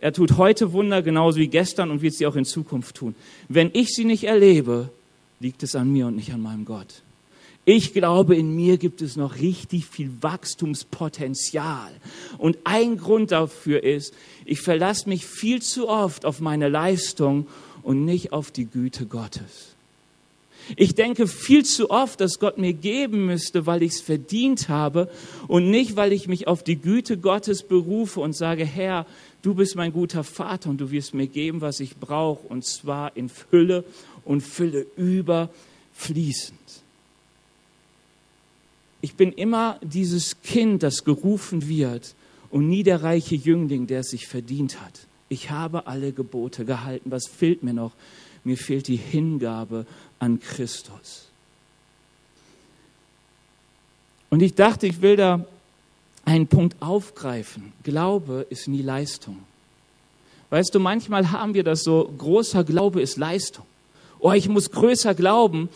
[0.00, 3.14] Er tut heute Wunder genauso wie gestern und wird sie auch in Zukunft tun.
[3.48, 4.90] Wenn ich sie nicht erlebe,
[5.40, 7.02] liegt es an mir und nicht an meinem Gott.
[7.64, 11.90] Ich glaube, in mir gibt es noch richtig viel Wachstumspotenzial.
[12.38, 17.48] Und ein Grund dafür ist, ich verlasse mich viel zu oft auf meine Leistung
[17.86, 19.76] und nicht auf die Güte Gottes.
[20.74, 25.08] Ich denke viel zu oft, dass Gott mir geben müsste, weil ich es verdient habe
[25.46, 29.06] und nicht, weil ich mich auf die Güte Gottes berufe und sage, Herr,
[29.42, 33.16] du bist mein guter Vater und du wirst mir geben, was ich brauche, und zwar
[33.16, 33.84] in Fülle
[34.24, 36.58] und Fülle überfließend.
[39.00, 42.16] Ich bin immer dieses Kind, das gerufen wird
[42.50, 45.05] und nie der reiche Jüngling, der es sich verdient hat.
[45.28, 47.10] Ich habe alle Gebote gehalten.
[47.10, 47.92] Was fehlt mir noch?
[48.44, 49.86] Mir fehlt die Hingabe
[50.18, 51.26] an Christus.
[54.30, 55.44] Und ich dachte, ich will da
[56.24, 57.72] einen Punkt aufgreifen.
[57.82, 59.38] Glaube ist nie Leistung.
[60.50, 63.64] Weißt du, manchmal haben wir das so, großer Glaube ist Leistung
[64.18, 65.68] oh, ich muss größer glauben.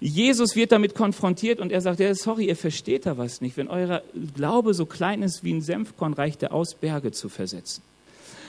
[0.00, 3.56] Jesus wird damit konfrontiert und er sagt, ja, sorry, ihr versteht da was nicht.
[3.56, 4.02] Wenn euer
[4.34, 7.82] Glaube so klein ist wie ein Senfkorn, reicht er aus, Berge zu versetzen.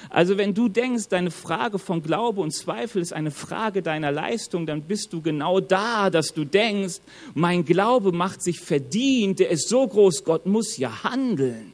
[0.09, 4.65] Also wenn du denkst, deine Frage von Glaube und Zweifel ist eine Frage deiner Leistung,
[4.65, 6.99] dann bist du genau da, dass du denkst,
[7.33, 11.73] mein Glaube macht sich verdient, der ist so groß, Gott muss ja handeln.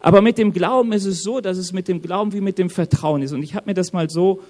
[0.00, 2.70] Aber mit dem Glauben ist es so, dass es mit dem Glauben wie mit dem
[2.70, 3.32] Vertrauen ist.
[3.32, 4.40] Und ich habe mir das mal so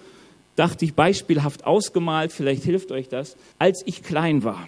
[0.57, 4.67] dachte ich, beispielhaft ausgemalt, vielleicht hilft euch das, als ich klein war.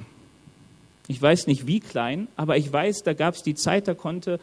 [1.06, 4.40] Ich weiß nicht wie klein, aber ich weiß, da gab es die Zeit, da konnte,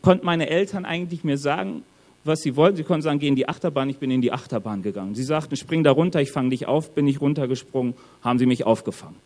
[0.00, 1.82] konnten meine Eltern eigentlich mir sagen,
[2.24, 2.76] was sie wollten.
[2.76, 5.14] Sie konnten sagen, geh in die Achterbahn, ich bin in die Achterbahn gegangen.
[5.14, 8.64] Sie sagten, spring da runter, ich fange dich auf, bin ich runtergesprungen, haben sie mich
[8.64, 9.16] aufgefangen.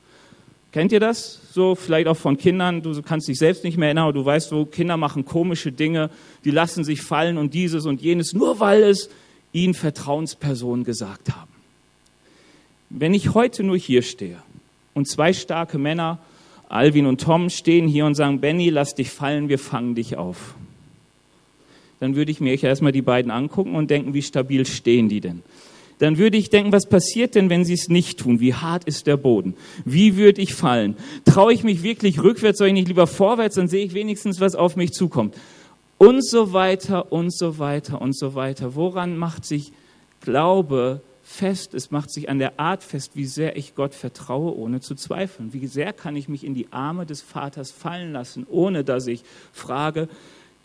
[0.72, 1.40] Kennt ihr das?
[1.52, 4.50] So vielleicht auch von Kindern, du kannst dich selbst nicht mehr erinnern, aber du weißt,
[4.50, 6.10] wo Kinder machen komische Dinge,
[6.44, 9.08] die lassen sich fallen und dieses und jenes, nur weil es
[9.52, 11.52] ihnen Vertrauenspersonen gesagt haben.
[12.90, 14.38] Wenn ich heute nur hier stehe
[14.94, 16.18] und zwei starke Männer,
[16.68, 20.54] Alvin und Tom, stehen hier und sagen, Benny, lass dich fallen, wir fangen dich auf,
[22.04, 25.42] dann würde ich mir erstmal die beiden angucken und denken, wie stabil stehen die denn?
[26.00, 28.40] Dann würde ich denken, was passiert denn, wenn sie es nicht tun?
[28.40, 29.54] Wie hart ist der Boden?
[29.86, 30.98] Wie würde ich fallen?
[31.24, 34.54] Traue ich mich wirklich rückwärts, soll ich nicht lieber vorwärts, dann sehe ich wenigstens, was
[34.54, 35.34] auf mich zukommt
[35.96, 38.74] und so weiter und so weiter und so weiter.
[38.74, 39.72] Woran macht sich
[40.20, 41.72] Glaube fest?
[41.72, 45.54] Es macht sich an der Art fest, wie sehr ich Gott vertraue, ohne zu zweifeln.
[45.54, 49.22] Wie sehr kann ich mich in die Arme des Vaters fallen lassen, ohne dass ich
[49.54, 50.08] frage,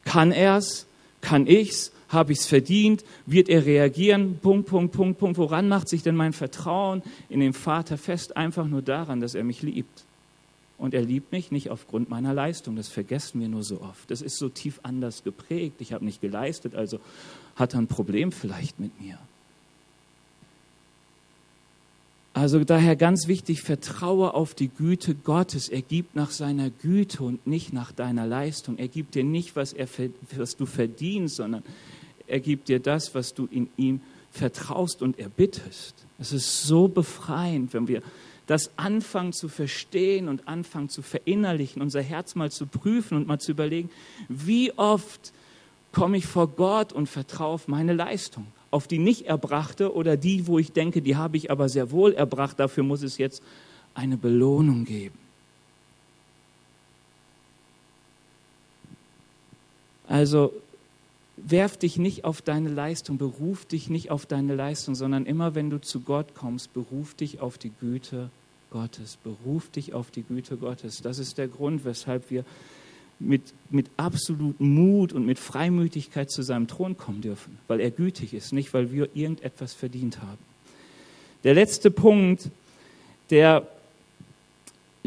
[0.03, 0.85] kann er's?
[1.21, 1.91] Kann ich's?
[2.09, 3.03] Habe ich's verdient?
[3.25, 4.39] Wird er reagieren?
[4.41, 5.37] Punkt, Punkt, Punkt, Punkt.
[5.37, 8.35] Woran macht sich denn mein Vertrauen in den Vater fest?
[8.35, 10.05] Einfach nur daran, dass er mich liebt.
[10.79, 12.77] Und er liebt mich nicht aufgrund meiner Leistung.
[12.77, 14.09] Das vergessen wir nur so oft.
[14.09, 15.75] Das ist so tief anders geprägt.
[15.79, 16.99] Ich habe nicht geleistet, also
[17.55, 19.19] hat er ein Problem vielleicht mit mir.
[22.39, 25.67] Also daher ganz wichtig, vertraue auf die Güte Gottes.
[25.67, 28.77] Er gibt nach seiner Güte und nicht nach deiner Leistung.
[28.77, 29.89] Er gibt dir nicht, was, er,
[30.37, 31.63] was du verdienst, sondern
[32.27, 33.99] er gibt dir das, was du in ihm
[34.31, 35.95] vertraust und erbittest.
[36.17, 38.01] Es ist so befreiend, wenn wir
[38.47, 43.39] das anfangen zu verstehen und anfangen zu verinnerlichen, unser Herz mal zu prüfen und mal
[43.39, 43.89] zu überlegen,
[44.29, 45.33] wie oft
[45.91, 50.47] komme ich vor Gott und vertraue auf meine Leistung, auf die nicht erbrachte oder die,
[50.47, 53.41] wo ich denke, die habe ich aber sehr wohl erbracht, dafür muss es jetzt
[53.93, 55.17] eine Belohnung geben.
[60.07, 60.53] Also
[61.37, 65.69] werf dich nicht auf deine Leistung, beruf dich nicht auf deine Leistung, sondern immer wenn
[65.69, 68.29] du zu Gott kommst, beruf dich auf die Güte
[68.71, 69.17] Gottes.
[69.23, 71.01] Beruf dich auf die Güte Gottes.
[71.01, 72.45] Das ist der Grund, weshalb wir
[73.19, 78.33] mit, mit absolutem Mut und mit Freimütigkeit zu seinem Thron kommen dürfen, weil er gütig
[78.33, 80.39] ist, nicht weil wir irgendetwas verdient haben.
[81.43, 82.49] Der letzte Punkt,
[83.29, 83.67] der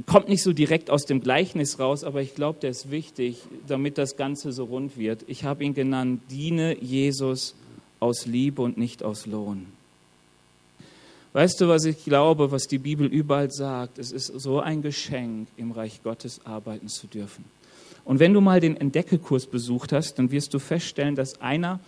[0.06, 3.98] kommt nicht so direkt aus dem Gleichnis raus, aber ich glaube, der ist wichtig, damit
[3.98, 5.24] das Ganze so rund wird.
[5.26, 7.54] Ich habe ihn genannt, diene Jesus
[8.00, 9.66] aus Liebe und nicht aus Lohn.
[11.34, 13.98] Weißt du, was ich glaube, was die Bibel überall sagt?
[13.98, 17.44] Es ist so ein Geschenk, im Reich Gottes arbeiten zu dürfen.
[18.04, 21.80] Und wenn du mal den Entdeckekurs besucht hast, dann wirst du feststellen, dass einer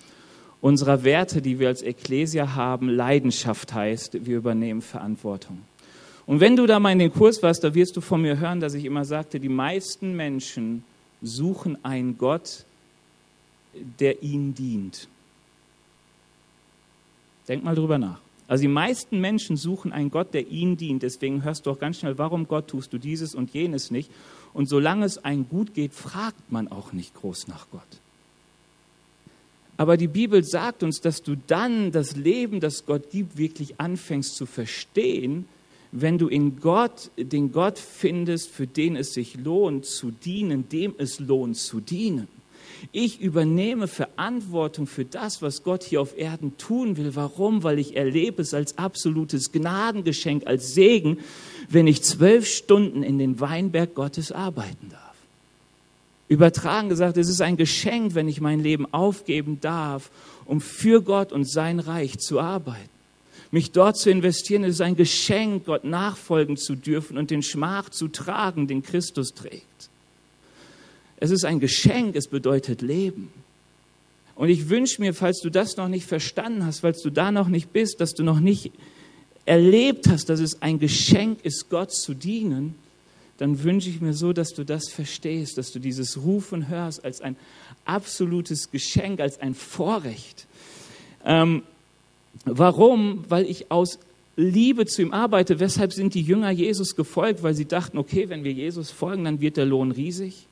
[0.60, 5.58] unserer Werte, die wir als Ekklesia haben, Leidenschaft heißt, wir übernehmen Verantwortung.
[6.26, 8.60] Und wenn du da mal in den Kurs warst, da wirst du von mir hören,
[8.60, 10.84] dass ich immer sagte, die meisten Menschen
[11.20, 12.64] suchen einen Gott,
[14.00, 15.08] der ihnen dient.
[17.46, 18.20] Denk mal drüber nach.
[18.46, 21.02] Also die meisten Menschen suchen einen Gott, der ihnen dient.
[21.02, 24.10] Deswegen hörst du auch ganz schnell, warum Gott tust du dieses und jenes nicht.
[24.54, 27.82] Und solange es einem gut geht, fragt man auch nicht groß nach Gott.
[29.76, 34.36] Aber die Bibel sagt uns, dass du dann das Leben, das Gott gibt, wirklich anfängst
[34.36, 35.46] zu verstehen,
[35.90, 40.94] wenn du in Gott den Gott findest, für den es sich lohnt zu dienen, dem
[40.98, 42.28] es lohnt zu dienen.
[42.92, 47.14] Ich übernehme Verantwortung für das, was Gott hier auf Erden tun will.
[47.14, 47.62] Warum?
[47.62, 51.18] Weil ich erlebe es als absolutes Gnadengeschenk, als Segen,
[51.74, 55.00] wenn ich zwölf Stunden in den Weinberg Gottes arbeiten darf.
[56.28, 60.10] Übertragen gesagt, es ist ein Geschenk, wenn ich mein Leben aufgeben darf,
[60.46, 62.88] um für Gott und sein Reich zu arbeiten.
[63.50, 68.08] Mich dort zu investieren, ist ein Geschenk, Gott nachfolgen zu dürfen und den Schmach zu
[68.08, 69.90] tragen, den Christus trägt.
[71.18, 73.30] Es ist ein Geschenk, es bedeutet Leben.
[74.34, 77.48] Und ich wünsche mir, falls du das noch nicht verstanden hast, falls du da noch
[77.48, 78.72] nicht bist, dass du noch nicht
[79.46, 82.74] erlebt hast, dass es ein Geschenk ist, Gott zu dienen,
[83.38, 87.20] dann wünsche ich mir so, dass du das verstehst, dass du dieses Rufen hörst als
[87.20, 87.36] ein
[87.84, 90.46] absolutes Geschenk, als ein Vorrecht.
[91.24, 91.62] Ähm,
[92.44, 93.24] warum?
[93.28, 93.98] Weil ich aus
[94.36, 95.60] Liebe zu ihm arbeite.
[95.60, 97.42] Weshalb sind die Jünger Jesus gefolgt?
[97.42, 100.46] Weil sie dachten, okay, wenn wir Jesus folgen, dann wird der Lohn riesig.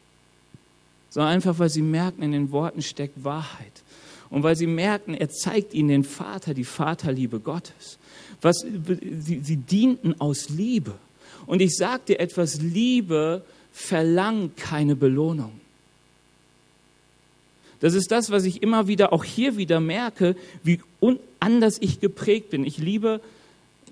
[1.11, 3.83] Sondern einfach, weil sie merken, in den Worten steckt Wahrheit.
[4.31, 7.99] Und weil sie merken, er zeigt ihnen den Vater, die Vaterliebe Gottes.
[8.43, 10.95] Was, sie, sie dienten aus Liebe.
[11.47, 15.53] Und ich sage dir etwas, Liebe verlangt keine Belohnung.
[17.81, 20.79] Das ist das, was ich immer wieder, auch hier wieder merke, wie
[21.41, 22.65] anders ich geprägt bin.
[22.65, 23.21] Ich liebe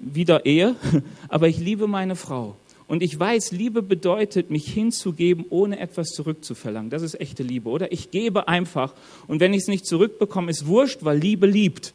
[0.01, 0.77] wieder Ehe,
[1.29, 2.57] aber ich liebe meine Frau.
[2.87, 6.91] Und ich weiß, Liebe bedeutet, mich hinzugeben, ohne etwas zurückzuverlangen.
[6.91, 7.93] Das ist echte Liebe, oder?
[7.93, 8.95] Ich gebe einfach.
[9.29, 11.95] Und wenn ich es nicht zurückbekomme, ist wurscht, weil Liebe liebt.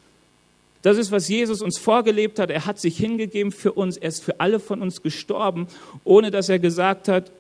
[0.86, 2.52] Das ist, was Jesus uns vorgelebt hat.
[2.52, 3.98] Er hat sich hingegeben für uns.
[3.98, 5.66] Er ist für alle von uns gestorben,
[6.04, 7.32] ohne dass er gesagt hat,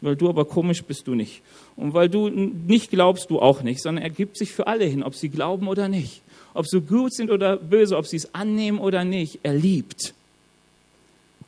[0.00, 1.42] weil du aber komisch bist du nicht.
[1.76, 5.02] Und weil du nicht glaubst, du auch nicht, sondern er gibt sich für alle hin,
[5.02, 6.22] ob sie glauben oder nicht.
[6.54, 9.40] Ob sie gut sind oder böse, ob sie es annehmen oder nicht.
[9.42, 10.14] Er liebt.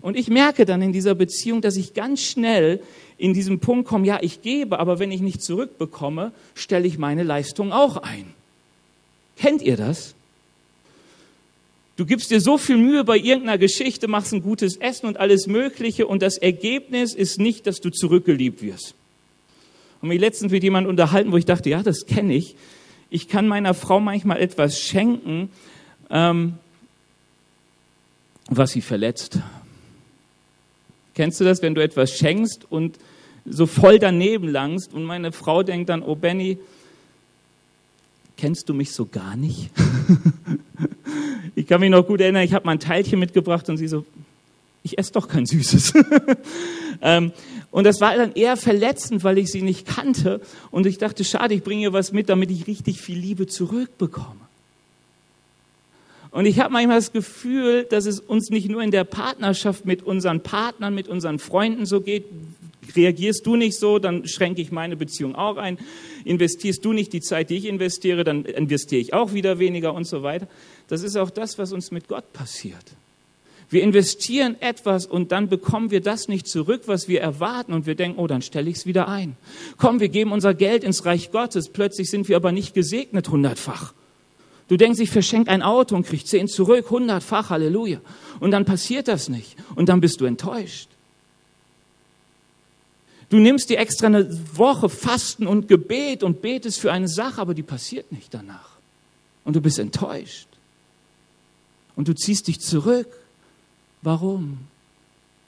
[0.03, 2.81] Und ich merke dann in dieser Beziehung, dass ich ganz schnell
[3.16, 7.23] in diesem Punkt komme, ja, ich gebe, aber wenn ich nicht zurückbekomme, stelle ich meine
[7.23, 8.27] Leistung auch ein.
[9.38, 10.14] Kennt ihr das?
[11.96, 15.46] Du gibst dir so viel Mühe bei irgendeiner Geschichte, machst ein gutes Essen und alles
[15.46, 18.94] Mögliche und das Ergebnis ist nicht, dass du zurückgeliebt wirst.
[20.02, 22.54] Und mich letztens mit jemandem unterhalten, wo ich dachte, ja, das kenne ich.
[23.09, 25.50] Ich kann meiner Frau manchmal etwas schenken,
[26.11, 26.54] ähm,
[28.48, 29.38] was sie verletzt.
[31.14, 32.98] Kennst du das, wenn du etwas schenkst und
[33.46, 36.59] so voll daneben langst und meine Frau denkt dann, oh Benny,
[38.37, 39.70] kennst du mich so gar nicht?
[41.55, 44.05] ich kann mich noch gut erinnern, ich habe mal ein Teilchen mitgebracht und sie so,
[44.83, 45.94] ich esse doch kein Süßes.
[47.03, 47.33] ähm,
[47.70, 50.40] und das war dann eher verletzend, weil ich sie nicht kannte.
[50.70, 54.40] Und ich dachte, schade, ich bringe ihr was mit, damit ich richtig viel Liebe zurückbekomme.
[56.31, 60.03] Und ich habe manchmal das Gefühl, dass es uns nicht nur in der Partnerschaft mit
[60.03, 62.27] unseren Partnern, mit unseren Freunden so geht.
[62.94, 65.79] Reagierst du nicht so, dann schränke ich meine Beziehung auch ein.
[66.25, 70.07] Investierst du nicht die Zeit, die ich investiere, dann investiere ich auch wieder weniger und
[70.07, 70.46] so weiter.
[70.88, 72.85] Das ist auch das, was uns mit Gott passiert.
[73.68, 77.96] Wir investieren etwas und dann bekommen wir das nicht zurück, was wir erwarten und wir
[77.96, 79.37] denken, oh, dann stelle ich es wieder ein.
[79.77, 83.92] Komm, wir geben unser Geld ins Reich Gottes, plötzlich sind wir aber nicht gesegnet hundertfach.
[84.68, 88.01] Du denkst, ich verschenke ein Auto und krieg zehn zurück, hundertfach, Halleluja.
[88.40, 89.57] Und dann passiert das nicht.
[89.77, 90.88] Und dann bist du enttäuscht.
[93.29, 97.55] Du nimmst dir extra eine Woche Fasten und Gebet und betest für eine Sache, aber
[97.55, 98.77] die passiert nicht danach.
[99.45, 100.49] Und du bist enttäuscht.
[101.97, 103.09] Und du ziehst dich zurück.
[104.03, 104.59] Warum?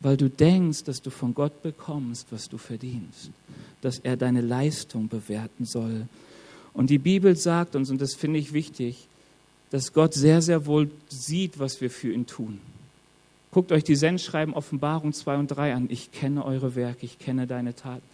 [0.01, 3.31] Weil du denkst, dass du von Gott bekommst, was du verdienst.
[3.81, 6.09] Dass er deine Leistung bewerten soll.
[6.73, 9.07] Und die Bibel sagt uns, und das finde ich wichtig,
[9.71, 12.61] dass Gott sehr, sehr wohl sieht, was wir für ihn tun.
[13.59, 15.87] Guckt euch die Sendschreiben Offenbarung 2 und 3 an.
[15.91, 18.05] Ich kenne eure Werke, ich kenne deine Taten.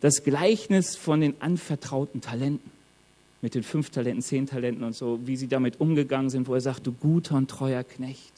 [0.00, 2.70] Das Gleichnis von den anvertrauten Talenten,
[3.42, 6.60] mit den fünf Talenten, zehn Talenten und so, wie sie damit umgegangen sind, wo er
[6.60, 8.32] sagt, du guter und treuer Knecht.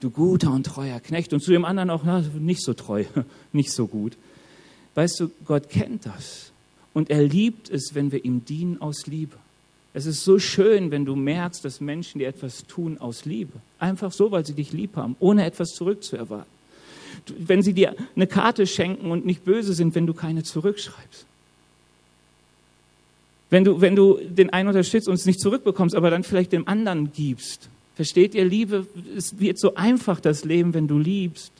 [0.00, 1.32] Du guter und treuer Knecht.
[1.32, 3.04] Und zu dem anderen auch, na, nicht so treu,
[3.52, 4.16] nicht so gut.
[4.96, 6.50] Weißt du, Gott kennt das.
[6.92, 9.36] Und er liebt es, wenn wir ihm dienen aus Liebe.
[9.94, 13.52] Es ist so schön, wenn du merkst, dass Menschen dir etwas tun aus Liebe.
[13.78, 16.50] Einfach so, weil sie dich lieb haben, ohne etwas zurückzuerwarten.
[17.38, 21.26] Wenn sie dir eine Karte schenken und nicht böse sind, wenn du keine zurückschreibst.
[23.50, 26.66] Wenn du, wenn du den einen unterstützt und es nicht zurückbekommst, aber dann vielleicht dem
[26.66, 27.68] anderen gibst.
[27.94, 31.52] Versteht ihr, Liebe, es wird so einfach das Leben, wenn du liebst,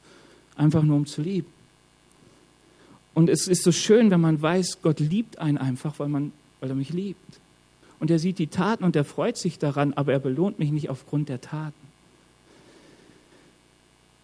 [0.56, 1.48] einfach nur um zu lieben.
[3.12, 6.70] Und es ist so schön, wenn man weiß, Gott liebt einen einfach, weil, man, weil
[6.70, 7.41] er mich liebt.
[8.02, 10.90] Und er sieht die Taten und er freut sich daran, aber er belohnt mich nicht
[10.90, 11.78] aufgrund der Taten.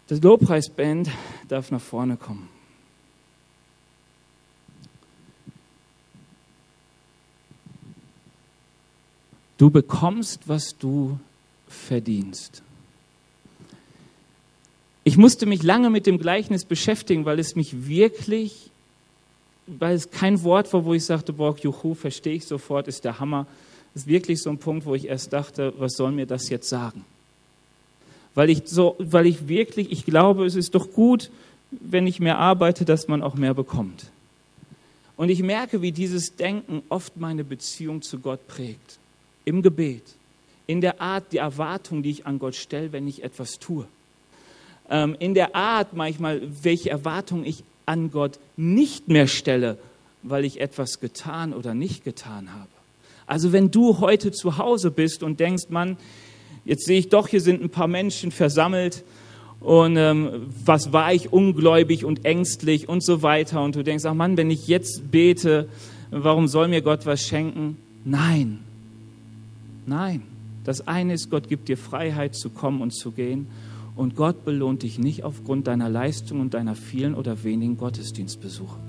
[0.07, 1.09] Das Lobpreisband
[1.47, 2.49] darf nach vorne kommen.
[9.57, 11.17] Du bekommst, was du
[11.69, 12.61] verdienst.
[15.05, 18.71] Ich musste mich lange mit dem Gleichnis beschäftigen, weil es mich wirklich,
[19.67, 23.21] weil es kein Wort war, wo ich sagte, boah, juhu, verstehe ich sofort, ist der
[23.21, 23.47] Hammer.
[23.95, 27.05] Ist wirklich so ein Punkt, wo ich erst dachte, was soll mir das jetzt sagen?
[28.35, 31.29] Weil ich, so, weil ich wirklich, ich glaube, es ist doch gut,
[31.71, 34.05] wenn ich mehr arbeite, dass man auch mehr bekommt.
[35.17, 38.99] Und ich merke, wie dieses Denken oft meine Beziehung zu Gott prägt.
[39.43, 40.03] Im Gebet,
[40.65, 43.85] in der Art, die Erwartung, die ich an Gott stelle, wenn ich etwas tue.
[44.89, 49.77] Ähm, in der Art manchmal, welche Erwartung ich an Gott nicht mehr stelle,
[50.23, 52.69] weil ich etwas getan oder nicht getan habe.
[53.29, 55.97] Also wenn du heute zu Hause bist und denkst, Mann,
[56.65, 59.03] jetzt sehe ich doch, hier sind ein paar Menschen versammelt
[59.59, 64.15] und ähm, was war ich ungläubig und ängstlich und so weiter und du denkst, ach
[64.15, 65.69] Mann, wenn ich jetzt bete,
[66.09, 67.77] warum soll mir Gott was schenken?
[68.03, 68.61] Nein,
[69.85, 70.23] nein.
[70.63, 73.45] Das eine ist, Gott gibt dir Freiheit zu kommen und zu gehen
[73.95, 78.79] und Gott belohnt dich nicht aufgrund deiner Leistung und deiner vielen oder wenigen Gottesdienstbesuche,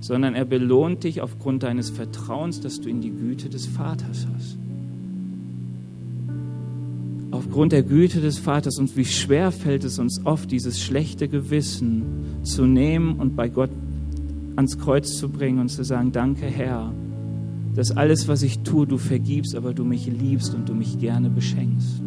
[0.00, 4.58] sondern er belohnt dich aufgrund deines Vertrauens, dass du in die Güte des Vaters hast
[7.40, 12.02] aufgrund der Güte des Vaters und wie schwer fällt es uns oft, dieses schlechte Gewissen
[12.42, 13.70] zu nehmen und bei Gott
[14.56, 16.92] ans Kreuz zu bringen und zu sagen, danke Herr,
[17.74, 21.30] dass alles, was ich tue, du vergibst, aber du mich liebst und du mich gerne
[21.30, 22.02] beschenkst.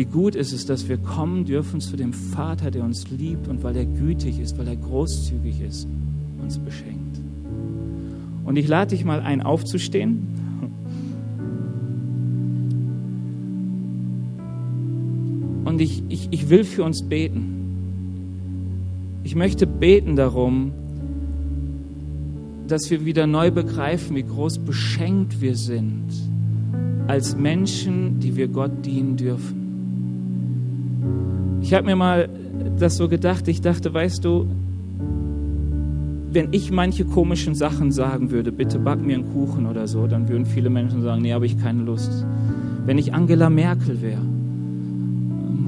[0.00, 3.62] Wie gut ist es, dass wir kommen dürfen zu dem Vater, der uns liebt und
[3.62, 5.86] weil er gütig ist, weil er großzügig ist,
[6.40, 7.20] uns beschenkt.
[8.46, 10.26] Und ich lade dich mal ein, aufzustehen.
[15.66, 19.20] Und ich, ich, ich will für uns beten.
[19.22, 20.72] Ich möchte beten darum,
[22.68, 26.06] dass wir wieder neu begreifen, wie groß beschenkt wir sind
[27.06, 29.59] als Menschen, die wir Gott dienen dürfen.
[31.62, 32.28] Ich habe mir mal
[32.78, 34.46] das so gedacht, ich dachte, weißt du,
[36.32, 40.28] wenn ich manche komischen Sachen sagen würde, bitte back mir einen Kuchen oder so, dann
[40.28, 42.24] würden viele Menschen sagen, nee, habe ich keine Lust.
[42.86, 44.22] Wenn ich Angela Merkel wäre,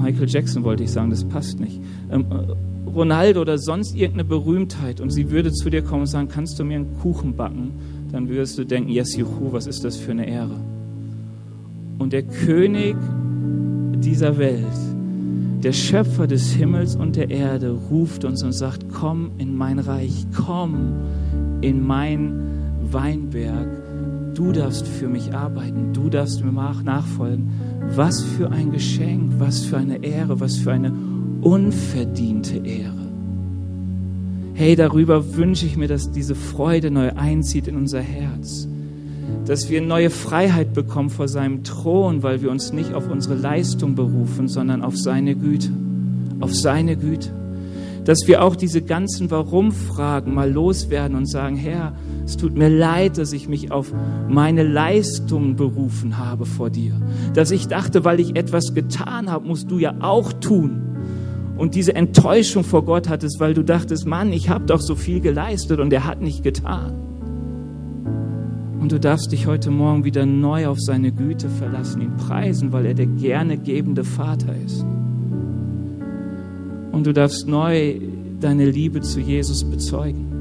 [0.03, 1.79] Michael Jackson wollte ich sagen, das passt nicht.
[2.11, 6.27] Ähm, äh, Ronaldo oder sonst irgendeine Berühmtheit und sie würde zu dir kommen und sagen,
[6.27, 7.71] kannst du mir einen Kuchen backen?
[8.11, 10.55] Dann würdest du denken, yes, juhu, was ist das für eine Ehre?
[11.97, 12.95] Und der König
[13.95, 14.63] dieser Welt,
[15.63, 20.25] der Schöpfer des Himmels und der Erde, ruft uns und sagt, komm in mein Reich,
[20.35, 20.95] komm
[21.61, 22.33] in mein
[22.91, 23.67] Weinberg.
[24.35, 27.51] Du darfst für mich arbeiten, du darfst mir nachfolgen.
[27.95, 30.91] Was für ein Geschenk, was für eine Ehre, was für eine
[31.41, 32.93] unverdiente Ehre.
[34.55, 38.67] Hey, darüber wünsche ich mir, dass diese Freude neu einzieht in unser Herz.
[39.45, 43.95] Dass wir neue Freiheit bekommen vor seinem Thron, weil wir uns nicht auf unsere Leistung
[43.95, 45.69] berufen, sondern auf seine Güte.
[46.39, 47.29] Auf seine Güte.
[48.05, 51.93] Dass wir auch diese ganzen Warum-Fragen mal loswerden und sagen, Herr,
[52.25, 53.93] es tut mir leid, dass ich mich auf
[54.29, 56.93] meine Leistung berufen habe vor dir.
[57.33, 60.81] Dass ich dachte, weil ich etwas getan habe, musst du ja auch tun.
[61.57, 65.21] Und diese Enttäuschung vor Gott hattest, weil du dachtest, Mann, ich habe doch so viel
[65.21, 67.12] geleistet und er hat nicht getan.
[68.83, 72.85] Und du darfst dich heute Morgen wieder neu auf seine Güte verlassen, ihn preisen, weil
[72.85, 74.85] er der gerne gebende Vater ist.
[76.91, 77.95] Und du darfst neu
[78.39, 80.33] deine Liebe zu Jesus bezeugen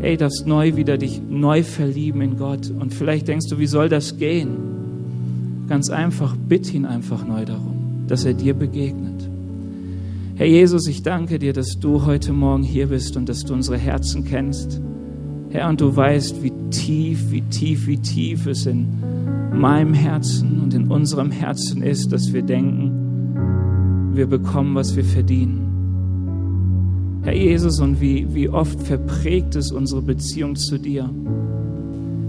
[0.00, 2.70] hey, darfst neu wieder dich neu verlieben in Gott.
[2.70, 5.66] Und vielleicht denkst du, wie soll das gehen?
[5.68, 9.28] Ganz einfach, bitte ihn einfach neu darum, dass er dir begegnet.
[10.36, 13.78] Herr Jesus, ich danke dir, dass du heute Morgen hier bist und dass du unsere
[13.78, 14.80] Herzen kennst.
[15.56, 19.00] Herr, und du weißt, wie tief, wie tief, wie tief es in
[19.54, 27.22] meinem Herzen und in unserem Herzen ist, dass wir denken, wir bekommen, was wir verdienen.
[27.22, 31.08] Herr Jesus, und wie, wie oft verprägt es unsere Beziehung zu dir.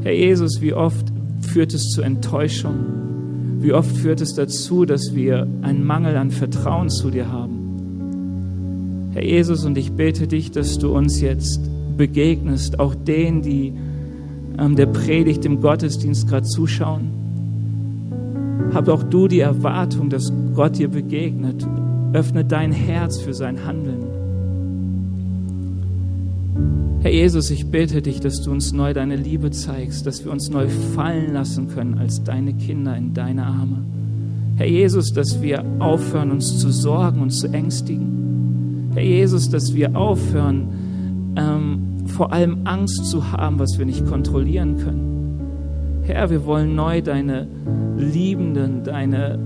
[0.04, 1.12] Herr Jesus, wie oft
[1.42, 2.78] führt es zu Enttäuschung?
[3.60, 9.10] Wie oft führt es dazu, dass wir einen Mangel an Vertrauen zu dir haben?
[9.12, 11.60] Herr Jesus, und ich bete dich, dass du uns jetzt
[11.98, 13.74] begegnest, auch denen, die
[14.58, 17.10] ähm, der Predigt im Gottesdienst gerade zuschauen.
[18.74, 21.66] Hab auch du die Erwartung, dass Gott dir begegnet.
[22.14, 24.04] Öffne dein Herz für sein Handeln.
[27.02, 30.50] Herr Jesus, ich bitte dich, dass du uns neu deine Liebe zeigst, dass wir uns
[30.50, 33.78] neu fallen lassen können als deine Kinder in deine Arme.
[34.58, 38.90] Herr Jesus, dass wir aufhören, uns zu sorgen und zu ängstigen.
[38.94, 40.68] Herr Jesus, dass wir aufhören,
[41.38, 41.87] ähm,
[42.18, 46.02] vor allem Angst zu haben, was wir nicht kontrollieren können.
[46.02, 47.48] Herr, wir wollen neu deine
[47.96, 49.38] liebenden, deine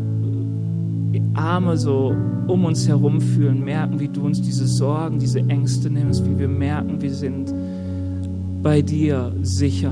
[1.33, 2.15] Arme so
[2.47, 6.47] um uns herum fühlen, merken, wie du uns diese Sorgen, diese Ängste nimmst, wie wir
[6.47, 7.53] merken, wir sind
[8.63, 9.91] bei dir sicher.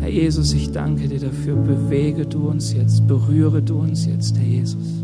[0.00, 1.56] Herr Jesus, ich danke dir dafür.
[1.56, 5.03] Bewege du uns jetzt, berühre du uns jetzt, Herr Jesus.